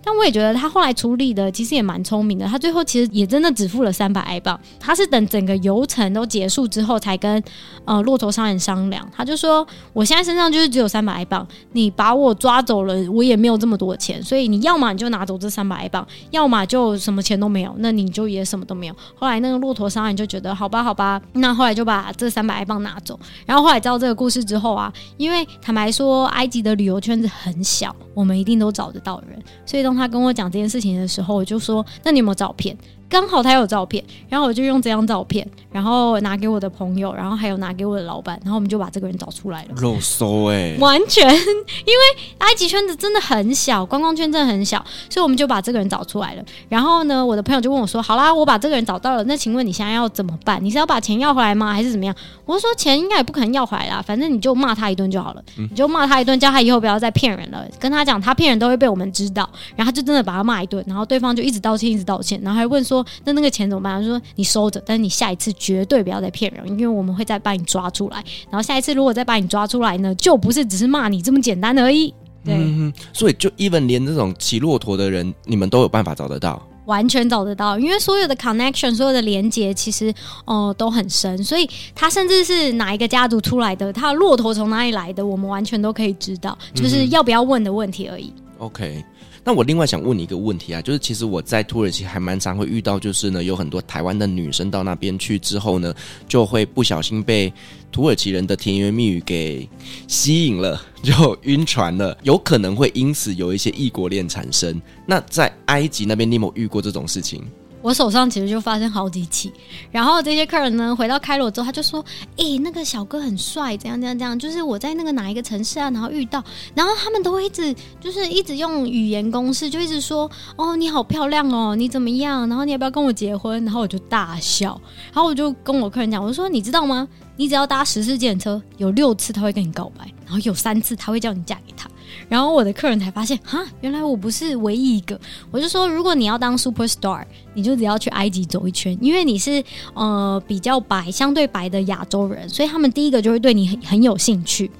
[0.08, 4.58] 但我也觉得他后来处理的其实也蛮聪明的，他最后其实也真的只付了三百埃镑。
[4.80, 7.42] 他是等整个游程都结束之后才跟
[7.84, 18.94] 呃骆驼商人商量，他就说我现在身上就是只有三百埃镑，你把我抓走了，我也没有这么多钱，所以你要么你就拿走这三百埃镑，要么就什么钱都没有，那你就也什么都没有。
[19.14, 23.20] 后来那个骆驼商人就觉得好吧好吧，那后来就把这三百埃镑拿走。
[23.44, 29.88] 然后后来知道这个故事之后啊，因为坦白说埃及的旅游圈子很小，我们一定都找得到人，所以。
[29.88, 32.76] 当他跟我讲这件事情的时候，我就说：“那你有没有照片？”
[33.08, 39.68] 刚好他有照片，然后我就用这张照片，然后拿给我的朋友，然后还有拿给我的老板，然后我们就把这个人找出来了。
[39.76, 42.02] 肉搜哎，完全因为
[42.38, 46.42] 埃及圈子真的很小，观光圈真的很小，所以我们就把这个人找出来了。
[46.68, 50.62] 然后呢，我的朋友就问我说：“好啦，我把这个人找到了，那请问你现在要怎么办？
[50.62, 51.72] 你是要把钱要回来吗？
[51.72, 68.22] 还是怎么样？”我说：“钱应该也不可能要回来啦，反正你就骂他一顿就好了，嗯、你就骂他一顿，叫他以后不要再骗人了，跟他讲他骗人都会被我们知道。”然后他就真的把他骂一顿，然后对方就一直道歉，一直道歉，然后还问说：“那那个钱怎么？”办？”他说：“你收着，但是你下一次绝对不要再骗人，因为我们会再把你抓出来。
[68.50, 72.12] 然后下一次如果再把你抓出来呢，就不是只是骂你这么简单而已。
[72.44, 80.08] 对，嗯、所以就 even 连这种骑骆驼的人，你们都有办法找得到，完全找得到，因为所有的 connection，所有的连接其实
[80.46, 88.32] 哦、呃、都很深，所以他甚至是哪一个家族出来的，他的骆驼从哪里来的，我们完全都可以知道，就是要不要问的问题而已。
[88.36, 89.04] 嗯、OK。
[89.48, 95.94] 那我另外想问你一个问题啊，就是其实我在土耳其还蛮常会遇到，就是呢有很多台湾的女生到那边去之后呢，
[96.28, 97.50] 就会不小心被
[97.90, 99.66] 土耳其人的甜言蜜语给
[100.06, 104.78] 吸引了， 就晕船了，有可能会因此有一些异国恋产生。
[105.06, 107.42] 那在埃及那边，你有没有遇过这种事情？
[107.80, 109.52] 我手上其实就发生好几起，
[109.90, 112.04] 然后这些客人呢回到开罗之后，他就说
[112.36, 116.42] ：“诶、那个小哥很帅，怎样怎样怎样，就是我在那个哪一个城市啊，然后遇到，
[116.74, 122.48] 然后他们都会一直就是一直用语言攻势，就一直说：哦，你好漂亮哦，你怎么样？
[122.48, 123.64] 然后你要不要跟我结婚？
[123.64, 124.80] 然后我就大笑，
[125.12, 127.06] 然后我就跟我客人讲，我说：你知道吗？
[127.36, 131.88] 你只要搭十次计程车，有六次他会跟你告白，然后有三次他会叫你嫁给他。”
[132.28, 135.18] 然后我的客人才发现，哈，原来我不是唯一一个。
[135.50, 139.62] 我就说，如果你要当 super star，你就只要去埃及走一圈，因为你是
[139.94, 144.70] 呃比较白、相对白的亚洲人，所以他们第一个就会对你很很有兴趣。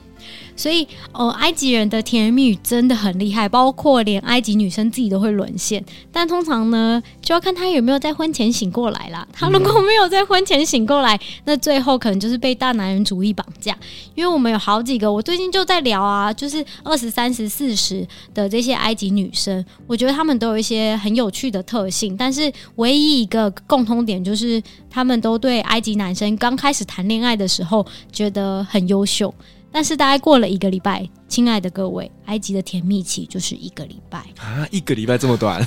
[0.59, 5.83] 所以，呃，埃及人的甜言蜜语真的很厉害，包括连埃及女生自己都会沦陷。
[6.11, 9.27] 但通常呢，就要看他有没有在婚前醒过来啦。
[9.33, 13.79] 他如果没有在婚前醒过来，那最后可能就是被大男人主义绑架。
[14.17, 18.05] 因为我们有好几个，我最近就在聊啊，就是二十三十四十
[18.35, 29.33] 的这些埃及女生，我觉得她们都有一些很有趣的特性，但是唯一一个共通点就是，她们都对埃及男生刚开始谈恋爱的时候觉得很优秀。
[29.71, 35.67] 但是大概过了一个礼拜，亲爱的各位，埃及的甜蜜期就是一个礼拜啊，一个礼拜这么短。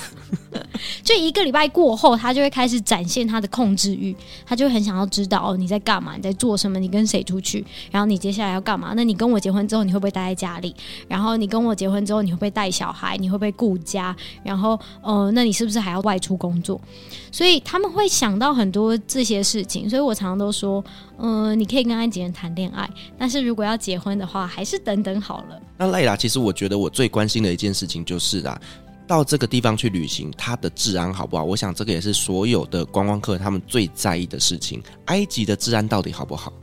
[1.04, 6.16] 就一个礼拜过后，他就会开始展现他的控制欲，他就很想要知道哦，你在干嘛？
[6.16, 6.80] 你在做什么？
[6.80, 7.66] 你跟谁出去？
[7.90, 8.94] 然后你接下来要干嘛？
[8.96, 10.76] 那你跟我结婚之后，你会不会待在家里？
[11.08, 13.18] 然后你跟我结婚之后，你会不会带小孩？
[13.18, 14.16] 你会不会顾家？
[14.44, 16.80] 然后呃，那你是不是还要外出工作？
[17.32, 19.90] 所以他们会想到很多这些事情。
[19.90, 20.84] 所以我常常都说，
[21.18, 25.60] 嗯、呃，你可以跟埃及人谈恋爱，但是如果要结婚的话，还是等等好了。
[25.82, 28.62] 那赖达，其实我觉得我最关心的一件事情就是啊。
[29.08, 31.44] 到这个地方去旅行，它的治安好不好？
[31.44, 34.82] 我想这个也是所有的观光客他们最在意的事情。
[35.06, 36.54] 埃及的治安到底好不好？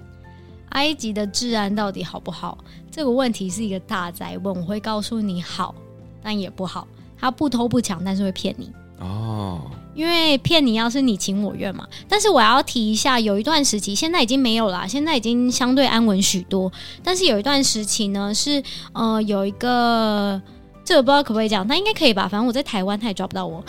[0.69, 2.57] 埃及的治安到底好不好？
[2.93, 4.55] 这个问题是一个大哉问。
[4.55, 5.75] 我会告诉你好，
[6.23, 6.87] 但也不好。
[7.19, 9.69] 他不偷不抢，但是会骗你哦。
[9.99, 11.84] 因为骗你要是你情我愿嘛。
[12.09, 16.70] 但是我要提一下，有一段时期，现在已经没有了，现在已经相对安稳许多。
[17.03, 20.40] 但是有一段时期呢，是呃有一个。
[20.89, 22.22] 这个不知道可不可以讲，那应该可以吧？
[22.26, 23.62] 反正我在台湾，他也抓不到我。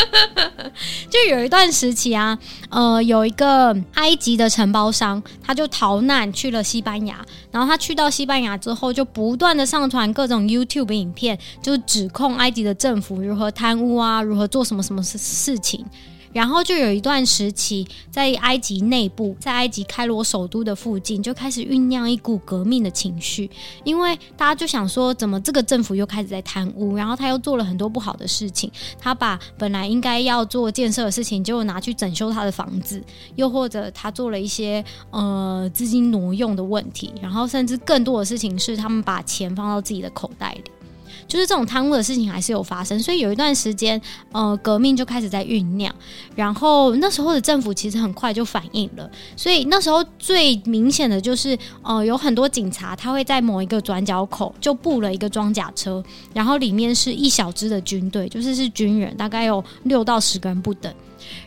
[1.08, 7.24] 就有一段时期啊，呃，有一个埃及的承包商，他就逃难去了西班牙。
[7.50, 15.82] 然后他去到西班牙之后，就不断的上传各种 YouTube 影片，就指控埃及的政府如何贪污啊，如何做什么什么事事情。
[16.32, 23.50] 然后就有一段时期，在埃及内部，在埃及开罗首都的附近，就开始酝酿一股革命的情绪，
[23.84, 33.02] 因为大家就想说，怎么这个政府又开始在贪污，然后他又做了很多不好的事情，他把本来应该要做建设的事情，就拿去整修他的房子，
[33.36, 40.70] 又或者他做了一些呃资金挪用的问题，然后甚至更多的事情是他们把钱放到自己的口袋里。
[41.30, 43.98] 就是这种贪污的事情还是有发生，所以有一段时间，
[44.32, 45.94] 呃，革命就开始在酝酿。
[46.34, 56.02] 然后那时候的政府其实很快就反应了，所以那时候最明显的就是，呃，有很多警察他会在某一个转角口就布了一个装甲车，
[56.34, 60.92] 然后里面是一小支的军队，就是是军人，大概有六到十个人不等。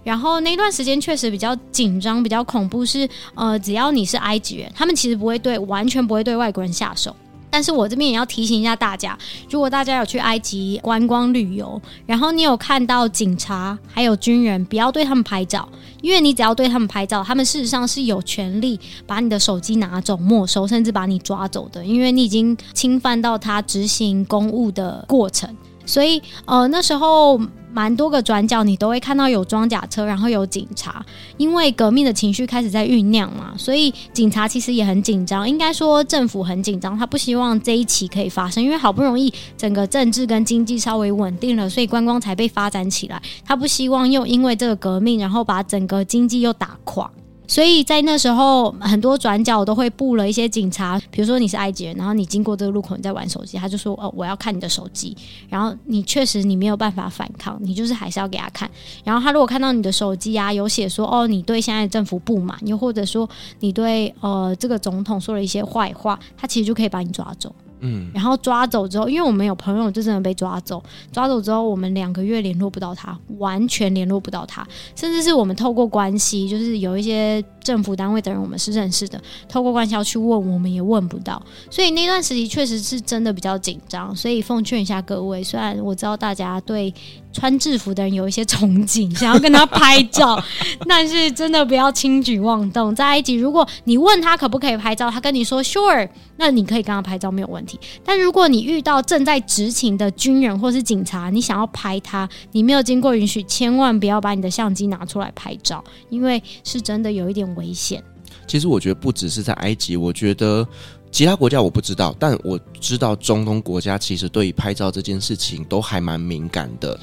[0.04, 7.14] 然后那段时间确实比较紧张，比较恐怖是，是呃，只要你是埃及人，他们其实不会对，完全不会对外国人下手。
[7.54, 9.16] 但是我这边也要提醒一下大家，
[9.48, 15.70] 如果大家有去埃及观光旅游，然后你有看到警察还有军人，不要对他们拍照，
[16.02, 25.56] 因为你只要对他们拍照，他们事实上是有权利把你的手机拿走、没收，甚至把你抓走的，因为你已经侵犯到他执行公务的过程。
[25.86, 27.40] 所以，呃，那时候
[27.74, 31.04] 蛮多个转角，你都会看到有装甲车，然后有警察。
[31.38, 35.50] 因为革命的情绪开始在酝酿嘛，所以警察其实也很紧张。
[35.50, 43.22] 应该说，政府很紧张，他不希望这一起可以发生，因为好不容易整个政治跟经济稍微稳定了，所以观光才被发展起来。
[43.44, 47.10] 他不希望又因为这个革命，然后把整个经济又打垮。
[47.46, 51.00] 所以在那时候，很多转角我都会布了一些警察。
[51.12, 55.16] 比如说你是埃及人，然后你经过这个路口，你在玩手机，他就说：“哦，我要看你的手机。”
[55.50, 58.70] 然后你确实你没有办法反抗，你就是还是要给他看。
[59.04, 63.30] 然后他如果看到你的手机啊，有写说：“哦，你对现在的政府不满，又或者说
[63.60, 67.54] 你对呃这个总统说了一些坏话，他其实就可以把你抓走。”
[67.86, 70.82] 嗯，然后抓走之后，因为我们有朋友就真的被抓走，
[71.12, 74.66] 抓走之后，我们两个月联络不到他，完全联络不到他，
[74.96, 86.94] 甚至是我们透过关系，就是有一些政府单位的人，我们是认识的，透过关系要去问，我们也问不到，所以那段时期确实是真的比较紧张，所以奉劝一下各位，虽然我知道大家对。
[87.34, 90.42] 穿制服的人有一些憧憬，想要跟他拍照，
[90.88, 92.96] 但是真的不要轻举妄动。
[92.96, 96.08] 在埃及，如果你问他可不可以拍照，他跟你说 sure，
[96.38, 97.80] 那你可以跟他拍照没有问题。
[98.06, 108.02] 但如果你遇到正在执勤的军人或是警察，你想要拍他，你没有经过允许，千万不要把你的相机拿出来拍照，因为是真的有一点危险。
[108.46, 110.66] 其实我觉得不只是在埃及，我觉得。
[111.12, 117.00] 其他国家我不知道，但我知道中东国家其实对于拍照这件事情都还蛮敏感的。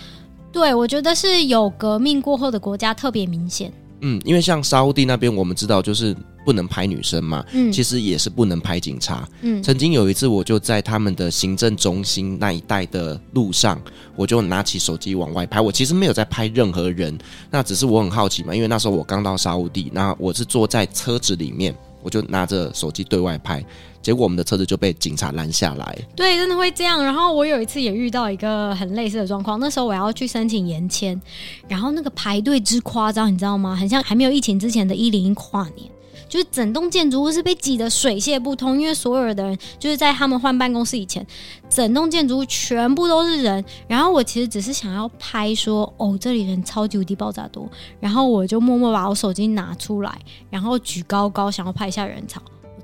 [0.53, 3.73] 对，我觉得是有革命过后的国家特别明显。
[4.01, 9.29] 嗯，因为像沙乌地那边，我们知道就是不能拍女生嘛，嗯，其实也是不能拍警察。
[9.43, 13.79] 嗯，曾经有一次，我就在他们的行政中心那一带的路上，
[14.17, 15.61] 我就拿起手机往外拍。
[15.61, 17.17] 我其实没有在拍任何人，
[17.51, 23.63] 那只是我很好奇嘛，因为那时候我刚到沙乌地，那我是坐在车子里面，我就拿着手机对外拍。
[24.03, 25.99] 结果我们的车子就被警察拦下来。
[26.17, 27.03] 对，真的会这样。
[27.05, 31.21] 然后我有一次也遇到一个很类似的状况，那时候我要去申请延签，
[31.69, 33.77] 然后那个排队之夸张，你知道吗？
[33.77, 35.91] 很像还没有疫情之前的一零一跨年，
[36.29, 41.27] 就是整栋建筑物是被挤得水泄不通，因为所有的人就是在他们换办公室以前，
[41.69, 43.63] 整栋建筑物全部都是人。
[43.87, 47.69] 然后我其实只是想要拍说，哦，这里人超级无敌爆炸多，
[48.01, 52.41] 然后我就默默把我手机拿出来，然后举高高，想要拍一下人潮。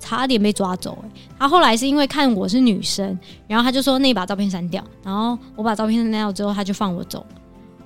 [0.06, 7.26] 差点被抓走哎、他后来是因为看我是女生，然后他就说那把照片删掉，然后我把照片删掉之后，他就放我走。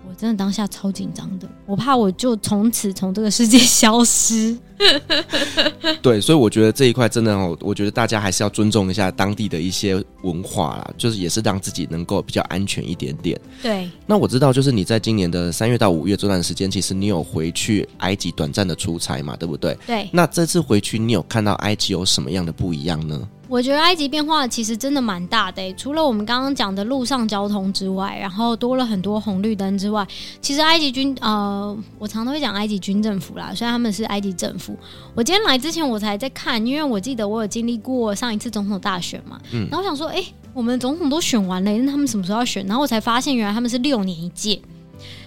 [0.06, 4.54] 我真的当下超紧张的，我怕我就从此从这个世界 消失。
[6.03, 13.39] 对，所以我觉得这一块真的哦，我觉得大家还是要尊重一下当地的一些文化啦，就是也是让自己能够比较安全一点点。
[13.62, 19.76] 对，那我知道，就是你在今年的三月到五月这段时间，其实你有回去埃及短暂的出差嘛，对不对？
[19.87, 20.09] 对。
[20.12, 23.28] 那这次回去，你有看到埃及有什么样的不一样呢？
[23.49, 30.07] 我觉得埃及变化其实真的蛮大的，除了我们刚刚讲的路上交通之外，然后多了很多红绿灯之外，
[30.41, 34.69] 其实埃及军呃，我常都会讲埃及军政府啦，虽然他们是埃及政府。
[35.14, 42.66] 我今天来之前我才在看，因为我记得我有经历过上一次总统大选嘛，嗯，然后我想说，哎，我们总统都选完了，那他们什么时候要选？
[42.66, 44.60] 然后我才发现，原来他们是六年一届，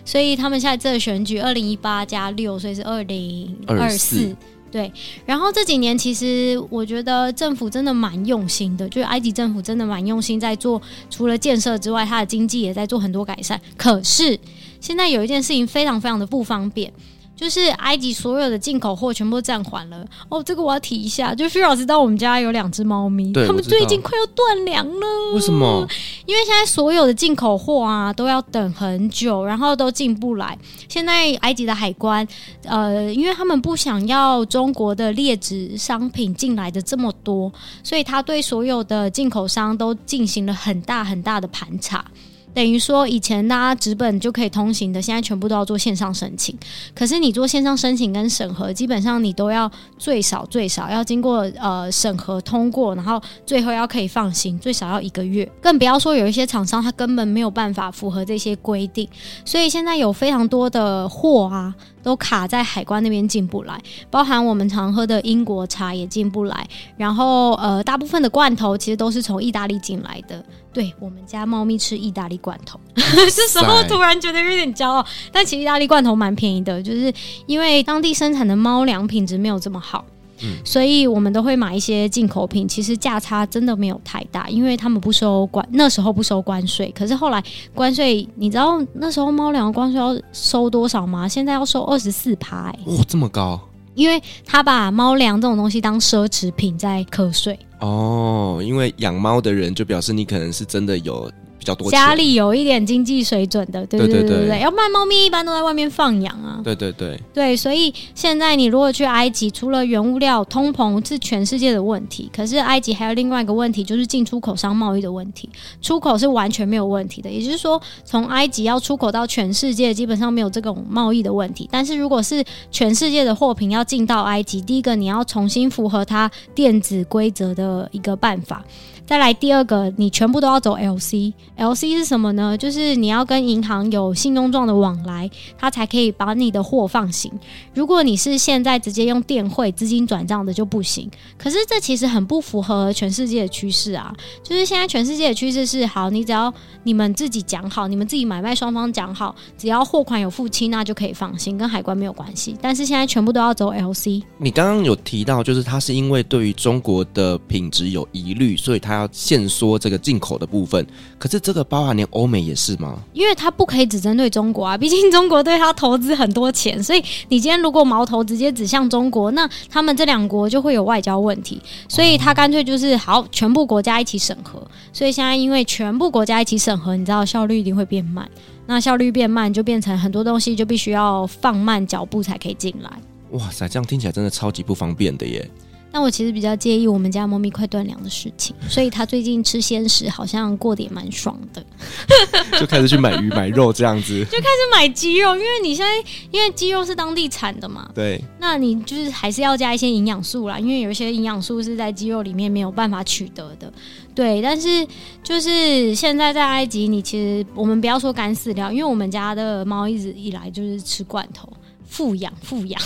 [0.04, 4.36] 所以他们现在这个选举二零一八加六，所以是二零二四。
[4.72, 4.92] 对，
[5.24, 10.82] 然后这几年其实我觉得政府真的蛮用心的，就是埃及政府真的蛮用心在做，
[11.12, 13.62] 除了建设之外，它的经济也在做很多改善。
[13.78, 14.40] 可是
[14.82, 16.92] 现在有一件事情非常非常的不方便。
[17.36, 21.34] 就是埃及所有的进口货全部都暂缓了哦，这个我要提一下。
[21.34, 25.34] 就 Phil 老师知道我们家有两只猫咪，他们最近快要断粮了。
[25.34, 25.86] 为什么？
[26.26, 30.58] 因为现在所有的进口货啊都要等很久，然后都进不来。
[30.88, 32.26] 现在埃及的海关，
[32.64, 37.52] 呃，因为他们不想要中国的劣质商品进来的这么多，
[37.84, 42.06] 所以他对所有的进口商都进行了很大很大的盘查。
[42.54, 46.58] 等于说，以前大家纸本就可以通行的，现在全部都要做线上申请。
[46.96, 55.50] 可是你做线上申请跟审核，基本上你都要最少最少要经过呃审核通过，然后最后要可以放行，最少要一个月。
[55.62, 59.08] 更不要说有一些厂商他根本没有办法符合这些规定，
[59.44, 61.74] 所以现在有非常多的货啊。
[62.04, 63.82] 都卡在海关那边进不来，
[64.12, 70.44] 包含我们常喝的英国茶也进不来，然后呃，大部分的罐头其实都是从意大利进来的。
[70.74, 77.14] 对，我们家猫咪吃意大利罐头， 这时候突然觉得有点骄傲，但其实意大利罐头蛮便宜的，就是
[77.46, 80.04] 因为当地生产的猫粮品质没有这么好。
[80.42, 86.92] 嗯，所以我们都会买一些进口品，其实价差真的没有太大，因为他们不收关，那时候不收关税。
[86.98, 87.42] 可是后来
[87.74, 91.28] 关税，你知道那时候猫粮关税要收多少吗？
[91.28, 93.62] 现在要收二十四趴，哎，哇，这么高！
[93.96, 97.58] 因为他把猫粮这种东西当奢侈品在课税。
[97.80, 101.32] 哦，因为养猫的人就表示你可能是真的有。
[101.64, 106.60] 比较多家里有一点经济水准的，对对对对对，要不然猫咪一般都在外面放养啊。
[106.62, 115.48] 对对对对，所以现在你如果去埃及，除了原物料通膨是全世界的问题，可是埃及还有另外一个问题，就是进出口商贸易的问题。
[115.82, 121.70] 出口是完全没有问题的，也就是说，从埃及要出口到全世界，基本上没有这种贸易的问题。
[121.72, 128.66] 但是如果是全世界的货品要进到埃及，第一个你要重新符合它电子规则的一个办法。
[129.06, 132.58] 再来第二个，你全部都要走 LC，LC 是什么呢？
[132.58, 137.30] 就是你要跟银行有信用状的往来，它才可以把你的货放行。
[137.74, 141.12] 如果你是现在直接用电汇资金转账的就不行。
[141.38, 144.16] 可是这其实很不符合全世界的趋势啊！
[144.42, 146.52] 就是现在全世界的趋势是，好，你只要
[146.84, 152.56] 你们自己讲好，你们自己买卖双方讲好，只要货款有付清，那就可以放行，跟海关没有关系。
[152.62, 154.24] 但是现在全部都要走 LC。
[154.38, 158.93] 你刚刚有提到，就是它是因为对于中国的品质有疑虑，所以它。
[158.94, 160.86] 要限缩这个进口的部分，
[161.18, 163.00] 可是这个包含连欧美也是吗？
[163.14, 174.66] 因为它不可以只针对中国啊， 毕竟中国对它投资很多钱，所以你今天如果矛头直接指向中国，那他们这两国就会有外交问题，所以他干脆就是好，全部国家一起审核。
[174.92, 178.30] 所以现在因为全部国家一起审核，你知道效率一定会变慢，
[178.66, 182.90] 那效率变慢就变成很多东西就必须要放慢脚步才可以进来。
[183.32, 185.50] 哇塞，这样听起来真的超级不方便的耶。
[185.94, 191.64] 但我其实比较介意我们家猫咪快断粮的事情，所以它最近吃鲜食好像过得也蛮爽的，
[192.60, 203.72] 就开始去买鱼买肉这样子， 就开始买鸡肉，因为你现在因为鸡肉是当地产的嘛，对，那你就是还是要加一些营养素啦，因为有一些营养素是在鸡肉里面没有办法取得的，
[204.16, 204.88] 对，但是
[205.22, 211.48] 就是现在在埃及，你其实我们不要说干饲料，因为我们家的猫一直以来就是吃罐头，
[211.94, 212.82] 富养富养。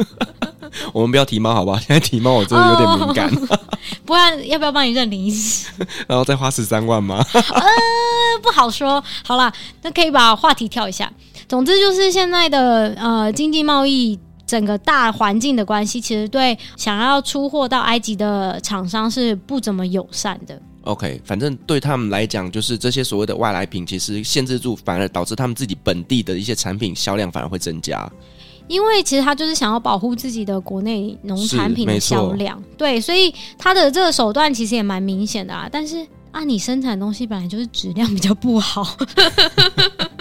[0.94, 1.78] 我们不要提猫好不好？
[1.78, 3.28] 现在提猫我真的有点敏感。
[3.50, 3.60] 哦、
[4.06, 5.70] 不然要不要帮你认领一次？
[6.08, 7.22] 然后再花十三万吗？
[7.34, 7.62] 呃，
[8.42, 9.02] 不好说。
[9.22, 9.52] 好啦，
[9.82, 11.12] 那可以把话题跳一下。
[11.46, 20.58] 总之就是现在的呃经济贸易整个大环境的关系，其实对想要出货到埃及的厂商是不怎么友善的。
[20.84, 28.10] OK，反正对他们来讲，就是这些所谓的外来品，其实限制住，反而导致他们自己本地的一些产品销量反而会增加。
[28.66, 35.68] 因为其实他就是想要保护自己的国内农产品的销量，对，所以他的这个手段其实也蛮明显的啊。
[35.70, 38.96] 但是啊，你生产的东西本来就是质量比较不好。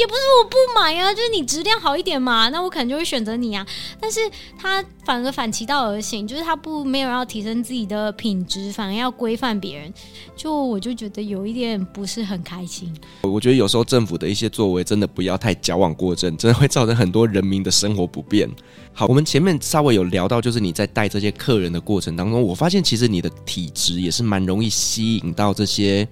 [0.00, 3.66] 也不是我不买啊，就是你质量好一点嘛，那我可能就会选择你啊。
[4.00, 4.18] 但是
[4.58, 9.92] 他反而反其道而行，就是他不没有要提升自己的品质，反而要规范别人，
[10.34, 12.90] 就我就觉得有一点不是很开心。
[13.20, 18.48] 我觉得有时候政府的一些作为真的不要太矫枉过正，真的会造成很多人民的生活不便。
[18.94, 26.08] 好，我们前面稍微有聊到，就是你在带这些客人的过程当中，我发现其实你的体质也是蛮容易吸引到这些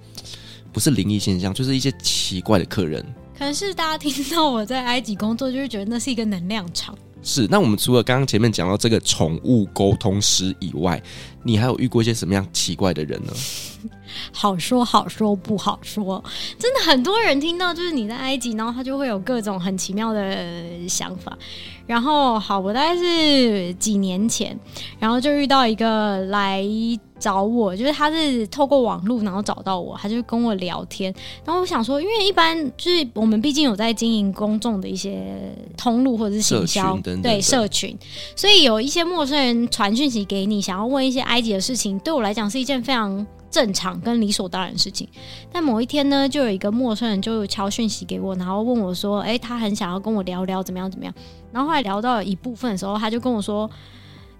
[0.71, 3.03] 不是灵异现象，就是一些奇怪的客人。
[3.39, 6.93] 可能是大家听到我在埃及工作，就是觉得那是一个能量场。
[7.23, 11.01] 是，那我们除了刚刚前面讲到这个宠物沟通师以外，
[11.41, 13.31] 你还有遇过一些什么样奇怪的人呢？
[14.33, 16.21] 好说好说不好说，
[16.57, 20.45] 真的很多人听到就是你在埃及，然后他就会有各种很奇妙的
[20.89, 21.37] 想法。
[21.87, 24.57] 然后好，我大概是几年前，
[24.99, 26.61] 然后就遇到一个来。
[27.19, 31.13] 找我，就是他是透过网络，然后找到我，他就跟我聊天。
[31.43, 37.97] 然后我想说，因为一般就是我们毕竟有在经营公众的一些通路或者是行销，对社群，
[38.35, 45.07] 所以有一些陌生人传讯息给你，想要问一些埃及的事情，对我来讲是一件非常正常跟理所当然的事情。
[45.51, 51.13] 但某一天呢，就有一个陌生人就敲讯息给我，然后问我说：“哎，他很想要跟我聊聊怎么样怎么样。”
[51.51, 53.69] 然后后来聊到一部分的时候，他就跟我说。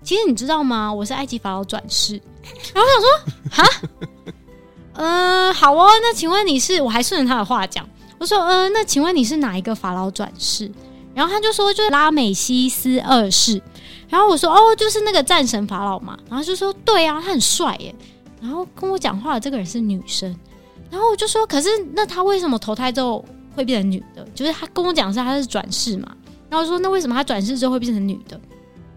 [0.04, 0.92] 其实你知道吗？
[0.92, 2.20] 我是埃及法老转世。
[2.74, 4.32] 然后我想说，哈，
[4.94, 5.90] 嗯、好哦。
[6.02, 6.82] 那请问你是？
[6.82, 7.88] 我还顺着他的话讲，
[8.18, 10.72] 我说，嗯、呃，那请问你是哪一个法老转世？
[11.14, 13.62] 然后他就说，就是拉美西斯二世。
[14.08, 16.18] 然后我说，哦，就是那个战神法老嘛。
[16.30, 17.94] 然后就说，对啊，他很帅耶。
[18.42, 20.36] 然后跟我讲话的这个人是女生。
[20.90, 23.24] 然后我就说，可是那他为什么投胎之后
[23.56, 24.26] 会变成女的？
[24.34, 26.08] 就是他跟我讲是他是转世嘛。
[26.50, 28.40] 然后说，那为什么他转世之后会变成女的？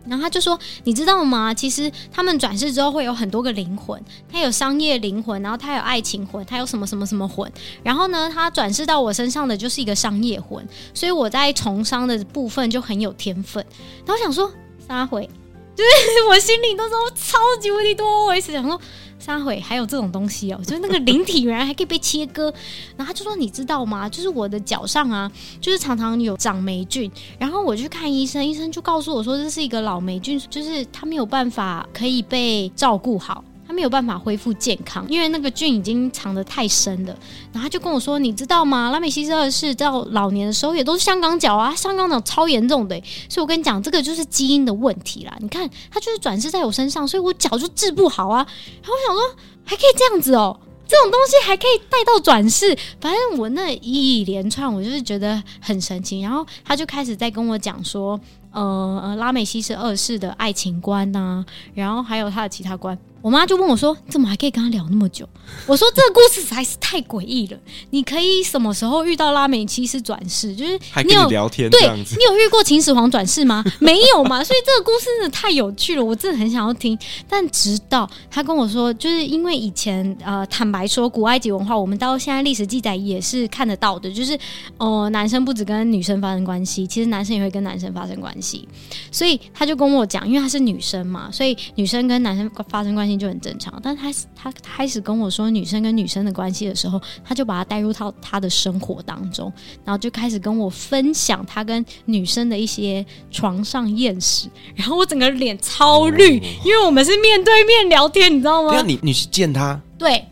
[0.07, 1.55] 然后他就说：“你知道吗？
[1.55, 7.51] 其实他们转世之后会有很多个灵魂，他有商业灵魂，然后他有爱情魂，他有什么什么什么魂。
[7.83, 13.65] 然后呢，他转世到我身上的就是一个商业魂，所以我在从商的部分就很有天分。
[14.05, 14.51] 然后想说，
[14.87, 15.29] 撒回，
[15.75, 18.81] 就是我心里都说超级无敌多，我一直想说。”
[19.23, 22.53] 三回还有这种东西哦，就是那个灵体原来还可以被切割，
[22.97, 24.09] 然后他就说，你知道吗？
[24.09, 27.09] 就是我的脚上啊，就是常常有长霉菌，
[27.39, 33.45] 然后我去看医生，医生就告诉我说，这是一个老霉菌，就是它没有办法可以被照顾好。
[33.73, 37.17] 没有办法恢复健康，因为那个菌已经藏得太深了。
[37.53, 38.91] 然后他就跟我说：“你知道吗？
[38.91, 43.01] 拉美西斯二世到老年的时候也都是香港脚啊，香港脚超严重的。
[43.29, 45.37] 所以我跟你讲，这个就是基因的问题啦。
[45.41, 48.47] 你看，他就是转世在我身上，所以我脚就治不好啊。
[48.83, 52.77] 然后我想说，还可以这样子哦，这种东西还可以带到转世。
[53.01, 56.21] 反正我那一连串，我就是觉得很神奇。
[56.21, 58.19] 然后他就开始在跟我讲说，
[58.51, 61.45] 呃呃，拉美西斯二世的爱情观呐、
[61.75, 65.27] 然后还有他的其他观。”我妈就问我说：“你怎么还可以跟他聊那么久？”
[65.67, 67.57] 我说：“这个故事实在是太诡异了。
[67.91, 70.55] 你可以什么时候遇到拉美西斯转世？
[70.55, 73.65] 就是你有聊天对，你有遇过秦始皇转世吗？
[73.79, 74.43] 没有嘛。
[74.43, 76.99] 所以这个故事真的太有趣了，我真的很想要听。
[77.29, 84.35] 但直到他跟我说，就是因为以前呃，坦白说，古埃及文化，我们到现在历史记载也是看得到的，就是
[84.79, 88.67] 哦、呃，男生不只跟女生发生关系，其实男生也会跟男生发生关系。
[89.13, 93.12] 所以他就跟我讲，因为他是女生嘛，所以女生跟男生发生关系。
[93.19, 99.53] 就很正常，但他他开始跟我说女生跟女生的关系的时候，他就把他带入到他的生活当中，
[99.85, 108.73] 然后就开始跟我分享他跟女生的一些床上艳事，然后我整个脸超绿，哦，因为我们是面对面聊天，你知道吗？
[108.75, 109.81] 那你你去见他？
[109.99, 110.25] 对，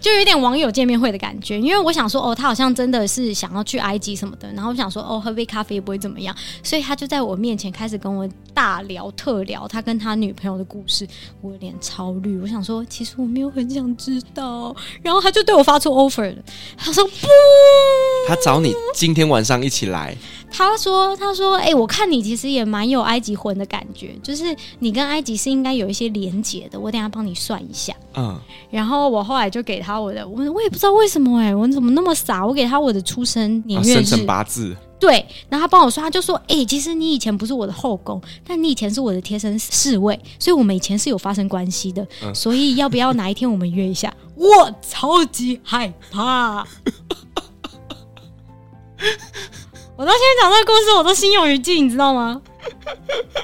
[0.00, 11.06] 就有点网友见面会的感觉，因为我想说，哦，他好像真的是想要去埃及什么的，然后我想说，哦，喝杯咖啡也不会怎么样，所以他就在我面前开始跟我大聊特聊他跟他女朋友的故事，
[11.40, 16.42] 我有点超绿，我想说，其实我没有很想知道，然后他就对我发出 offer 了，
[16.76, 17.26] 他说不，
[18.28, 20.16] 他找你今天晚上一起来。
[20.50, 26.80] 他说：“他说，哎、欸，我看你其实也蛮有埃及魂的感觉，就是你跟埃及是应该有一些连结的。
[26.80, 27.94] 我等下帮你算一下。
[28.14, 28.38] 嗯，
[28.70, 32.44] 然后我后来就给他我的，我我也不知道为什么、欸，哎，我怎么那么傻？
[32.44, 34.76] 我给他我的出生年月日、啊、生辰八字。
[34.98, 42.04] 对，然后他帮我说，他就说，哎、欸，其实你以前不是我的后宫，但你以前是我的贴身侍卫，所以我们以前是有发生关系的。
[42.24, 44.12] 嗯、所以要不要哪一天我们约一下？
[44.34, 46.66] 我超级害怕。
[49.98, 52.40] ”我到现在讲这个故事，我都心有余悸，你知道吗？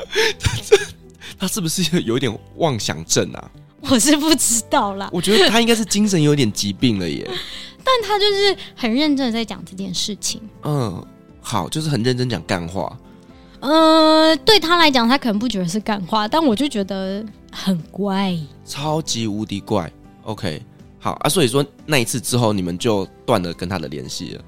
[1.36, 3.50] 他是不是有点妄想症啊？
[3.90, 5.10] 我是不知道啦。
[5.12, 7.28] 我觉得他应该是精神有点疾病了耶。
[7.82, 10.40] 但他就是很认真的在讲这件事情。
[10.62, 11.04] 嗯，
[11.40, 12.96] 好，就是很认真讲干话。
[13.58, 19.92] 呃，对他来讲，他可能不觉得是干话，但我就觉得很怪，超级无敌怪。
[20.22, 20.62] OK，
[21.00, 24.44] 好啊，所以说那一次之后，你们就断了跟他的联系了。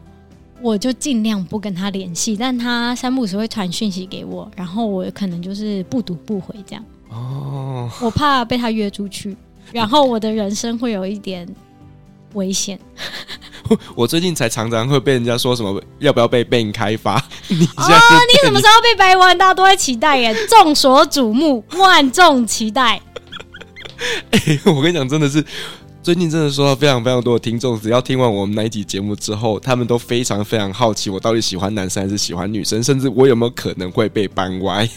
[0.62, 6.84] 我就尽量不跟他联系，但他三不五时会传讯息给我，然后我可能就是不读不回这样。
[7.11, 9.36] 哦，我怕被他约出去，
[9.72, 11.46] 然后我的人生会有一点
[12.34, 12.78] 危险。
[13.94, 17.14] 我最近才常常会被人家说什么要不要被 Ben 开发？
[17.48, 17.84] 你哦，
[18.32, 19.36] 你什么时候被掰弯？
[19.36, 23.00] 大家都在期待耶，众所瞩目，万众期待。
[24.30, 25.44] 哎、欸，我跟你讲，真的是。
[26.07, 34.88] 最近真的收到非常非常多的听众，只要听完我们那一集节目之后，他们都非常非常好奇，我到底喜欢男生还是喜欢女生，甚至我有没有可能会被掰歪，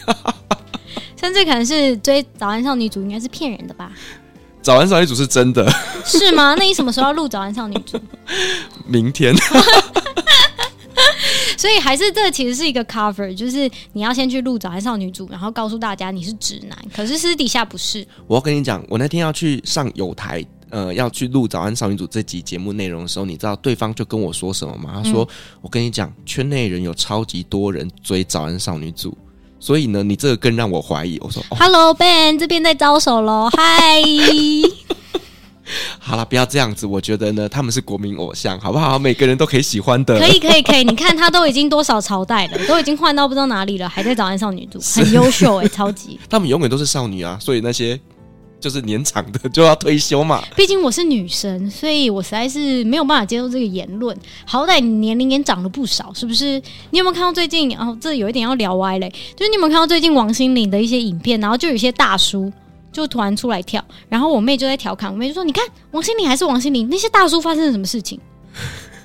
[1.20, 3.90] 甚至可能是追早安少女组，应该是骗人的吧？
[4.62, 5.68] 早安少女组是真的，
[6.04, 6.54] 是吗？
[6.56, 8.00] 那你什么时候要录早安少女组？
[8.86, 9.34] 明天。
[11.56, 18.06] 所以还是这其实是一个 cover，就是你要先去录早安少女组，然后告诉大家你是直男，可是私底下不是。
[18.26, 20.44] 我要跟你讲，我那天要去上有台。
[20.72, 25.00] 呃，要去录《早安少女组》这集节目内容的时候，你知道对方就跟我说什么吗？
[25.02, 29.10] 他说：“嗯、我跟你讲，圈内人有超级多人追《早安少女组》，
[29.58, 34.00] 所以呢，你这个更让我怀疑。”我说、哦、：“Hello Ben，这边在招手喽，嗨。”
[35.98, 36.86] 好了，不要这样子。
[36.86, 38.98] 我觉得呢，他们是国民偶像，好不好？
[38.98, 40.18] 每个人都可以喜欢的。
[40.18, 40.84] 可以，可以，可以。
[40.84, 46.18] 你看他都已经多少朝代了， 都已经换到不知道哪里了，还在《找安少女组》，很优秀哎、欸，超级。
[46.28, 47.98] 他们永远都是少女啊，所以那些。
[48.62, 50.44] 就是年长的就要退休嘛。
[50.54, 54.14] 毕竟我是女生，所以我实在是没有办法接受这个言论。
[54.44, 56.60] 好歹你年龄也长了不少，是不是？
[56.90, 57.74] 你有没有看到最近？
[57.78, 59.10] 哦，这有一点要聊歪嘞。
[59.34, 61.40] 就是你有没有看到最近王心凌的一些影片？
[61.40, 62.52] 然后就有一些大叔
[62.92, 68.20] 就突然出来跳，然后我妹就在调侃，我妹就说：“你看王心凌还是王心凌，那些大叔发生了什么事情？”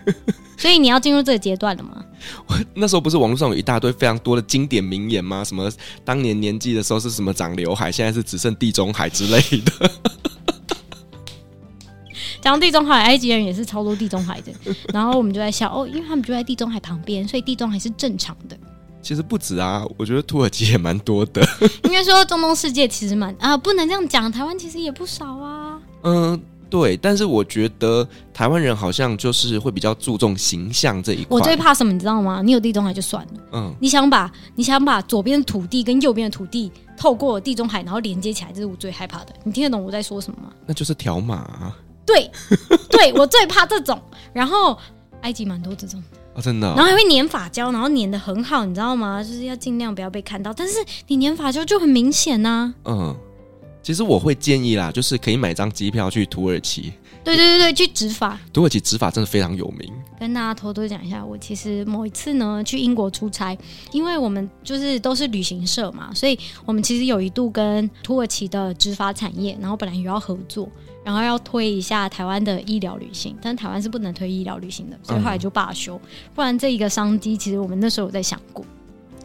[0.58, 2.04] 所以你要进入这个阶段了吗？
[2.48, 5.44] 我那时候不是网络上有一大堆非常多的经典名言吗？
[5.44, 5.70] 什么
[6.04, 9.92] 当年年纪的时候是什么长刘海，现在是只剩地中海之类的。
[12.42, 14.54] 讲地中海，埃及人也是超多地中海的。
[14.94, 18.58] 然后我们就在笑哦，因为他们就在地中海旁边，所以地中海是正常的。
[19.06, 21.48] 其实不止啊，我觉得土耳其也蛮多的。
[21.86, 25.80] 应该说中东世界其实蛮啊，不能这样讲，台湾其实也不少啊。
[26.02, 26.42] 嗯。
[26.68, 31.28] 对，但是我觉得台湾人好像就是会比较注重形象这一块。
[31.30, 32.42] 我最怕什么，你知道吗？
[32.42, 39.28] 你有地中海就算了，嗯，你想把你想把左边的土地跟右边的土地透过地中海然后连接起来，这是我最害怕的。
[39.44, 40.50] 你听得懂我在说什么吗？
[40.66, 41.78] 那就是条码啊。
[42.04, 42.30] 对，
[42.90, 44.02] 对我最怕这种。
[44.34, 44.78] 然后
[45.22, 46.74] 埃及蛮多这种的啊，真的哦。
[46.76, 49.24] 然后还会粘发胶，然后粘的很好，你知道吗？
[49.24, 50.54] 就是要尽量不要被看到。
[50.54, 50.76] 但是
[51.08, 52.74] 你粘发胶就很明显呐。
[52.84, 53.16] 嗯。
[53.82, 56.92] 其实我会建议啦，就是可以买张机票去土耳其。
[57.26, 58.40] 对对对对，去执法。
[58.54, 59.92] 土耳其执法真的非常有名。
[60.18, 63.58] 跟大家偷偷讲一下，我其实某一次呢去英国出差，
[63.92, 70.70] 因为我们就是都是旅行社嘛，所以我们其实有一度跟土耳其的执法产业，然后本来也要合作，
[71.04, 75.96] 然后要推一下台湾的医疗旅行，但台湾是不能推医疗旅行的，所以后来就罢休。
[75.96, 78.64] 嗯、不然这一个商机，其实我们那时候有在想过。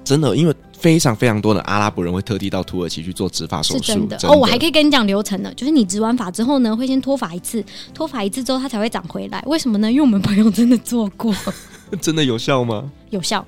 [0.03, 3.83] 真的，因为非常非常多的阿拉伯人会特地到土耳其去做植发手术。
[3.83, 7.63] 是真的，哦，我还可以跟你讲流程呢，就是你植完发之后呢，会先脱发一次，
[7.93, 9.43] 脱发一次之后它才会长回来。
[9.47, 9.91] 为什么呢？
[9.91, 11.35] 因为我们朋友真的做过，
[12.01, 12.91] 真的有效吗？
[13.11, 13.47] 有效，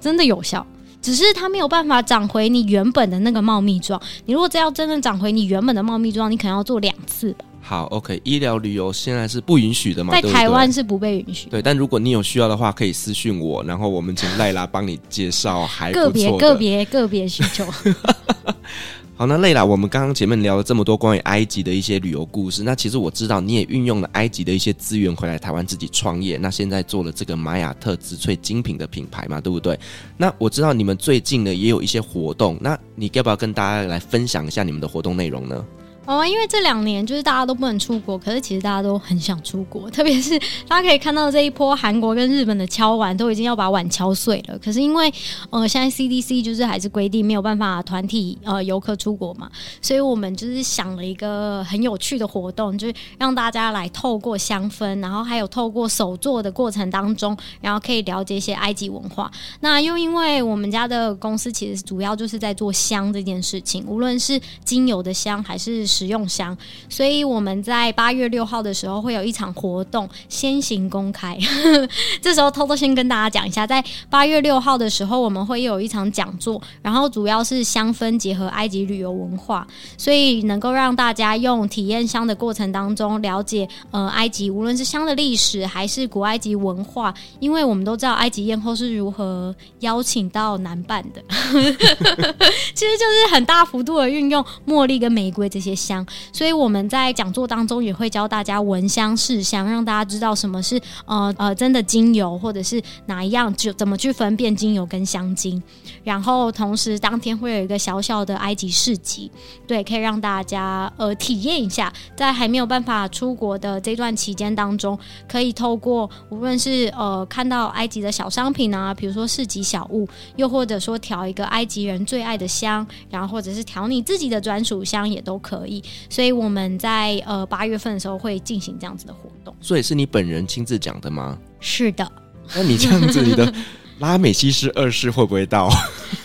[0.00, 0.64] 真的有效，
[1.02, 4.00] 只是它没有办法长回你原本的那个茂密状。
[4.24, 7.44] 你如果真要真正长回你原本的茂密状，你可能要做两次吧。
[7.68, 10.12] 好，OK，医疗旅游现在是不允许的嘛？
[10.14, 11.48] 在台湾是不被允许。
[11.48, 15.90] 对，但如果你有需要的话，可以私讯我，然后我们请赖拉帮你介绍还。
[15.90, 17.66] 个别个别个别需求。
[19.18, 19.66] 好，那累了。
[19.66, 26.36] 我们刚刚前面聊了这么多关于埃及的一些旅游故事，那其实我知道你也运用了埃及的一些资源回来台湾自己创业。
[26.36, 29.76] 那现在做了这个玛雅特植萃精品的品牌嘛，对不对？
[30.16, 35.64] 那我知道你们最近呢也有一些活动，那你要不要跟大家来分享一下你们的活动内容呢？
[36.06, 40.38] 哦，因为这两年就是大家都不能出国，可是其实大家都很想出国，特别是
[40.68, 44.56] 大家可以看到这一波韩国跟日本的敲碗都已经要把碗敲碎了。
[44.58, 45.12] 可是因为
[45.50, 49.50] 呃现在 CDC 就是还是规定没有办法团体呃游客出国嘛，
[49.82, 59.28] 所以我们就是想了一个很有趣的活动，就是让大家来透过香氛，然后还有透过手作的过程当中，然后可以了解一些埃及文化。
[59.58, 66.54] 那又因为我们家的公司其实主要就是在做香这件事情，无论是精油的香还是食用香，
[66.90, 71.38] 所以我们在八月六号的时候会有一场活动，先行公开。
[72.20, 79.66] 这时候偷偷先跟大家讲一下，在八月六号的时候，我们会有一场讲座，然后主要是香氛结合埃及旅游文化，
[79.96, 91.22] 所以能够让大家用体验香的过程当中了解呃埃及，无论是香的历史还是古埃及文化，因为我们都知道埃及艳后是如何邀请到男伴的，
[92.74, 96.04] 其实就是很大幅度的运用茉莉跟玫瑰这些香。
[96.32, 105.62] 所以我们在讲座当中也会教大家闻香试香，让大家知道什么是呃呃真的精油，或者是哪一样就怎么去分辨精油跟香精。
[106.02, 109.30] 然后同时当天会有一个小小的埃及市集，
[109.66, 125.75] 对，可以让大家呃体验一下，在还没有办法出国的这段期间当中，可以透过无论是呃看到埃及的小商品啊，比如说市集小物，又或者说调一个埃及人最爱的香，然后或者是调你自己的专属香也都可以。
[126.10, 129.54] 所以我们在呃八月份的时候会进行这样子的活动。
[129.60, 131.38] 所以是你本人亲自讲的吗？
[131.60, 132.10] 是的。
[132.54, 133.52] 那你这样子，你的
[133.98, 135.68] 拉美西斯二世会不会到？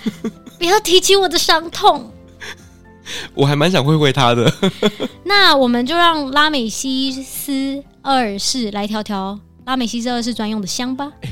[0.60, 2.12] 不要提起我的伤痛。
[3.34, 4.54] 我还蛮想会会他的。
[5.26, 11.12] 那我们就让拉美西斯二世来调调拉美西斯二世专用的香吧。
[11.22, 11.30] 欸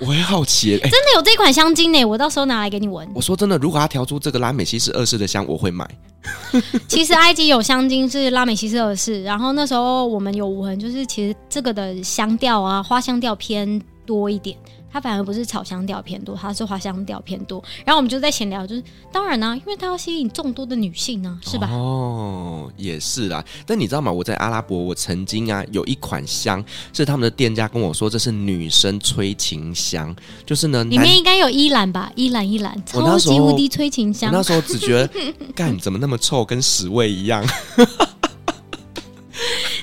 [0.00, 3.06] 我会好奇，欸，真的有这款香精呢，我到时候拿来给你闻。
[3.14, 5.88] 我说真的，如果他调出这个拉美西斯二世的香，我会买。
[6.88, 14.56] 其实埃及有香精是拉美西斯二世，然后那时候我们有闻，就是其实这个的香调啊，花香调偏多一点。
[14.92, 17.62] 它反而不是草香调偏多，它是花香调偏多。
[17.84, 18.82] 然后我们就在闲聊，就是
[19.12, 21.68] 当然呢、啊，因为它要吸引众多的女性呢、啊，是吧？
[21.70, 23.44] 哦，也是啦。
[23.66, 24.10] 但你知道吗？
[24.10, 30.14] 我在阿拉伯，我曾经啊有一款香，是他们的店家跟我说，这是女生催情香，
[30.44, 32.10] 就是呢，里面应该有依兰吧？
[32.16, 34.30] 依兰依兰，超级无敌催情香。
[34.30, 35.10] 我那时候只觉得，
[35.54, 37.44] 干怎么那么臭，跟屎味一样。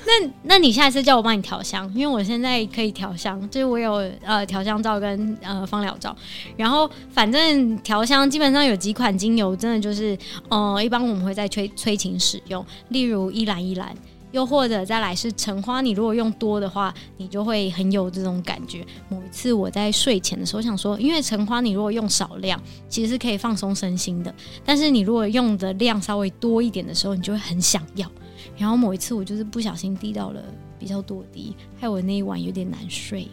[0.08, 6.16] 那那你下一次叫我帮你调香，因为我现在可以调香，就是我有呃调香皂跟呃芳疗皂，
[6.56, 13.94] 然后反正调香基本上有几款精油，真的就是呃一般我们会在催催情使用，例如依兰依兰，
[14.32, 18.86] 又或者再来是橙花，你如果用多的话，你就会很有这种感觉。
[19.10, 24.34] 某一次我在睡前的时候想说，因为橙花你如果用少量，其实是可以放松身心的，
[24.64, 28.10] 但是你如果用的量稍微多一点的时候，你就会很想要。
[28.58, 30.42] 然后某一次我就是不小心滴到了
[30.80, 33.28] 比较多滴，害我那一晚有点难睡，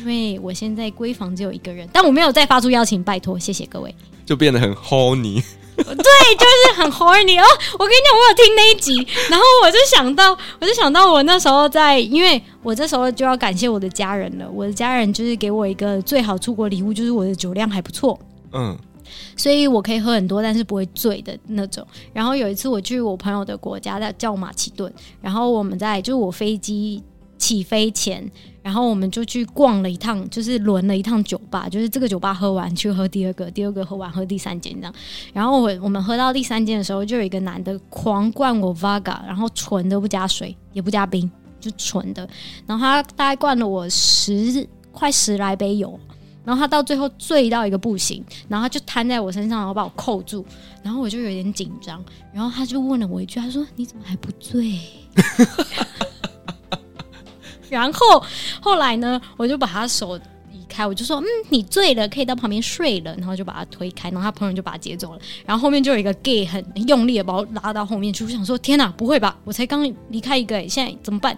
[0.00, 3.94] 因为我现在闺房只有一个人，但我没有再发出邀请，拜托，谢谢各位，
[4.26, 5.42] 就变得很 horny，
[5.76, 7.44] 对，就是很 horny 哦。
[7.78, 8.96] 我跟你讲，我有听那一集，
[9.30, 18.18] 然后我就想到，我就想到我那时候在，因为我这时候就要感谢我的家人了，我的家人就是给我一个最好出国礼物，就是我的酒量还不错，
[18.52, 18.76] 嗯。
[19.36, 21.86] 所以我可以喝很多，但是不会醉的那种。
[22.12, 24.92] 然后有一次我去我朋友的国家，叫马其顿。
[25.20, 27.02] 然后我们在就是我飞机
[27.36, 28.30] 起飞前，
[28.62, 31.68] 然后我们就去逛了一趟，就是轮了一趟酒吧。
[31.68, 34.94] 就是这个酒吧喝完去喝第二个，第二个喝完喝第三间这样。
[35.32, 41.30] 然后我我们喝到第三间的时候，就有一个男的狂灌我 Vaga，然后纯的不加水也不加冰，
[41.60, 42.26] 就纯的。
[42.66, 45.98] 然后他大概灌了我十快十来杯油。
[46.44, 50.44] 然后他到最后醉到一个不行，然后他就瘫在我身上，然后把我扣住，
[50.82, 54.78] 然后我就有点紧张，然后他就问了我一句，他说：“你怎么还不醉？”
[57.70, 58.22] 然后
[58.60, 60.16] 后来呢，我就把他手
[60.52, 65.18] 移开，我就说：“嗯，你醉了，可以到旁边睡了。”然后就把他推开，然后他朋友就把他接走了。
[65.46, 69.36] 然后后面就有一个 gay 很用力的把我拉到后面去，我想说：“天哪，不会吧？
[69.44, 71.36] 我才刚离开一个，现在怎么办？”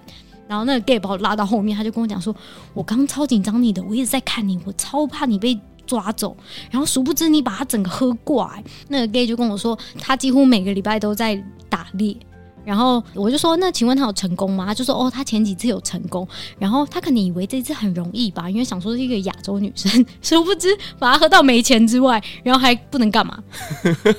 [0.48, 2.34] 然后那个 gay 把我拉到后面，他就跟我讲说
[2.72, 6.36] ：“我刚超紧张你的，我一直在看你，我超怕你被抓走。
[6.70, 11.34] 然后殊不知你把他整个喝过来。”那个 gay 就跟我说，他几乎每个礼拜都在
[11.68, 12.16] 打猎。
[12.64, 16.26] 然后我就说：“那请问他有成功吗？”他就说：“哦，他前几次有成功。
[16.58, 23.40] 然后他可能以为这次很容易吧，因为想说是一个亚洲女生，殊不知把他喝到没钱之外，然后还不能干嘛。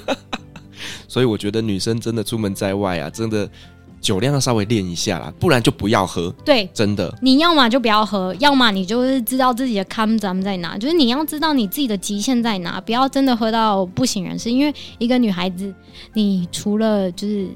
[1.09, 3.49] ”所以我觉得女生真的出门在外啊，真的。
[3.99, 6.33] 酒量要稍微练一下啦，不然就不要喝。
[6.45, 14.51] 对，真的，你要么就不要喝，要么你就是知道自己的坎咱们在哪，就是你要知道你自己的极限在哪，不要真的喝到不省人事。
[14.51, 15.73] 因为一个女孩子，
[16.13, 17.47] 你除了就是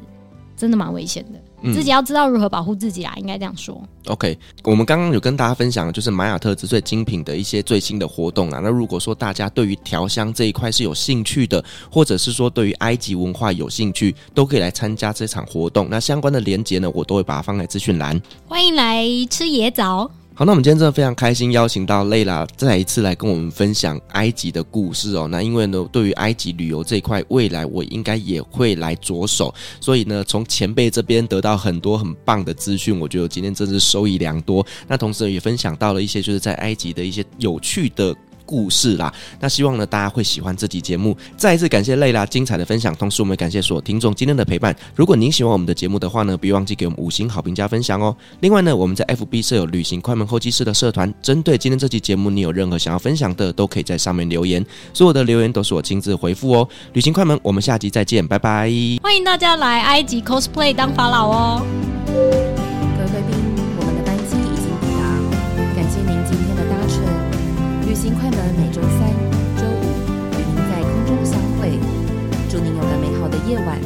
[0.57, 1.39] 真的蛮危险的。
[1.73, 3.81] 自己要知道如何保护自己啊，应该这样说。
[4.07, 8.59] OK，我们刚刚有跟大家分享的就是玛雅特之最精品的一些最新的活动啊。
[8.63, 15.87] 那如果说大家对于调香这一块是有兴趣的，或者是说对于埃及文化有兴趣，都可以来参加这场活动。
[15.89, 18.19] 那相关的链接呢，我都会把它放在资讯栏。
[18.47, 20.09] 欢迎来吃野枣。
[20.41, 25.27] 好，那我们今天真的非常开心，邀请到蕾拉再一次来跟我们分享埃及的故事哦。
[25.27, 34.65] 那因为呢，对于埃及旅游这一块，未来我应该也会来着手，所以呢，从前辈这边得到很多很棒的资讯，我觉得今天真是收益良多。
[34.87, 38.15] 那同时也分享到了一些就是在埃及的一些有趣的。
[38.51, 41.15] 故事啦，那希望呢大家会喜欢这集节目。
[41.37, 44.75] 再一次感谢累啦精彩的分享，同时我们也感谢所有听众今天的陪伴。
[44.93, 48.13] 如果您喜欢我们的节目的话呢，别忘记给我们五星好评加分享哦。
[48.41, 56.67] 另外呢，我们在 FB 设有旅行快门候机室的社团，针对今天这期节目，你有任何想要分享的，都可以在上面留言，所有的留言都是我亲自回复哦。
[56.91, 58.69] 旅行快门，我们下集再见，拜拜。
[59.01, 61.65] 欢迎大家来埃及 cosplay 当法老哦。
[62.05, 63.37] 各位贵宾，
[63.77, 65.01] 我们的班机已经抵达，
[65.75, 66.99] 感谢您今天的搭乘。
[67.87, 68.40] 旅行快门每
[68.71, 69.09] 周三、
[69.57, 69.83] 周五
[70.31, 71.77] 与您在空中相会，
[72.49, 73.77] 祝您有个美好的夜晚，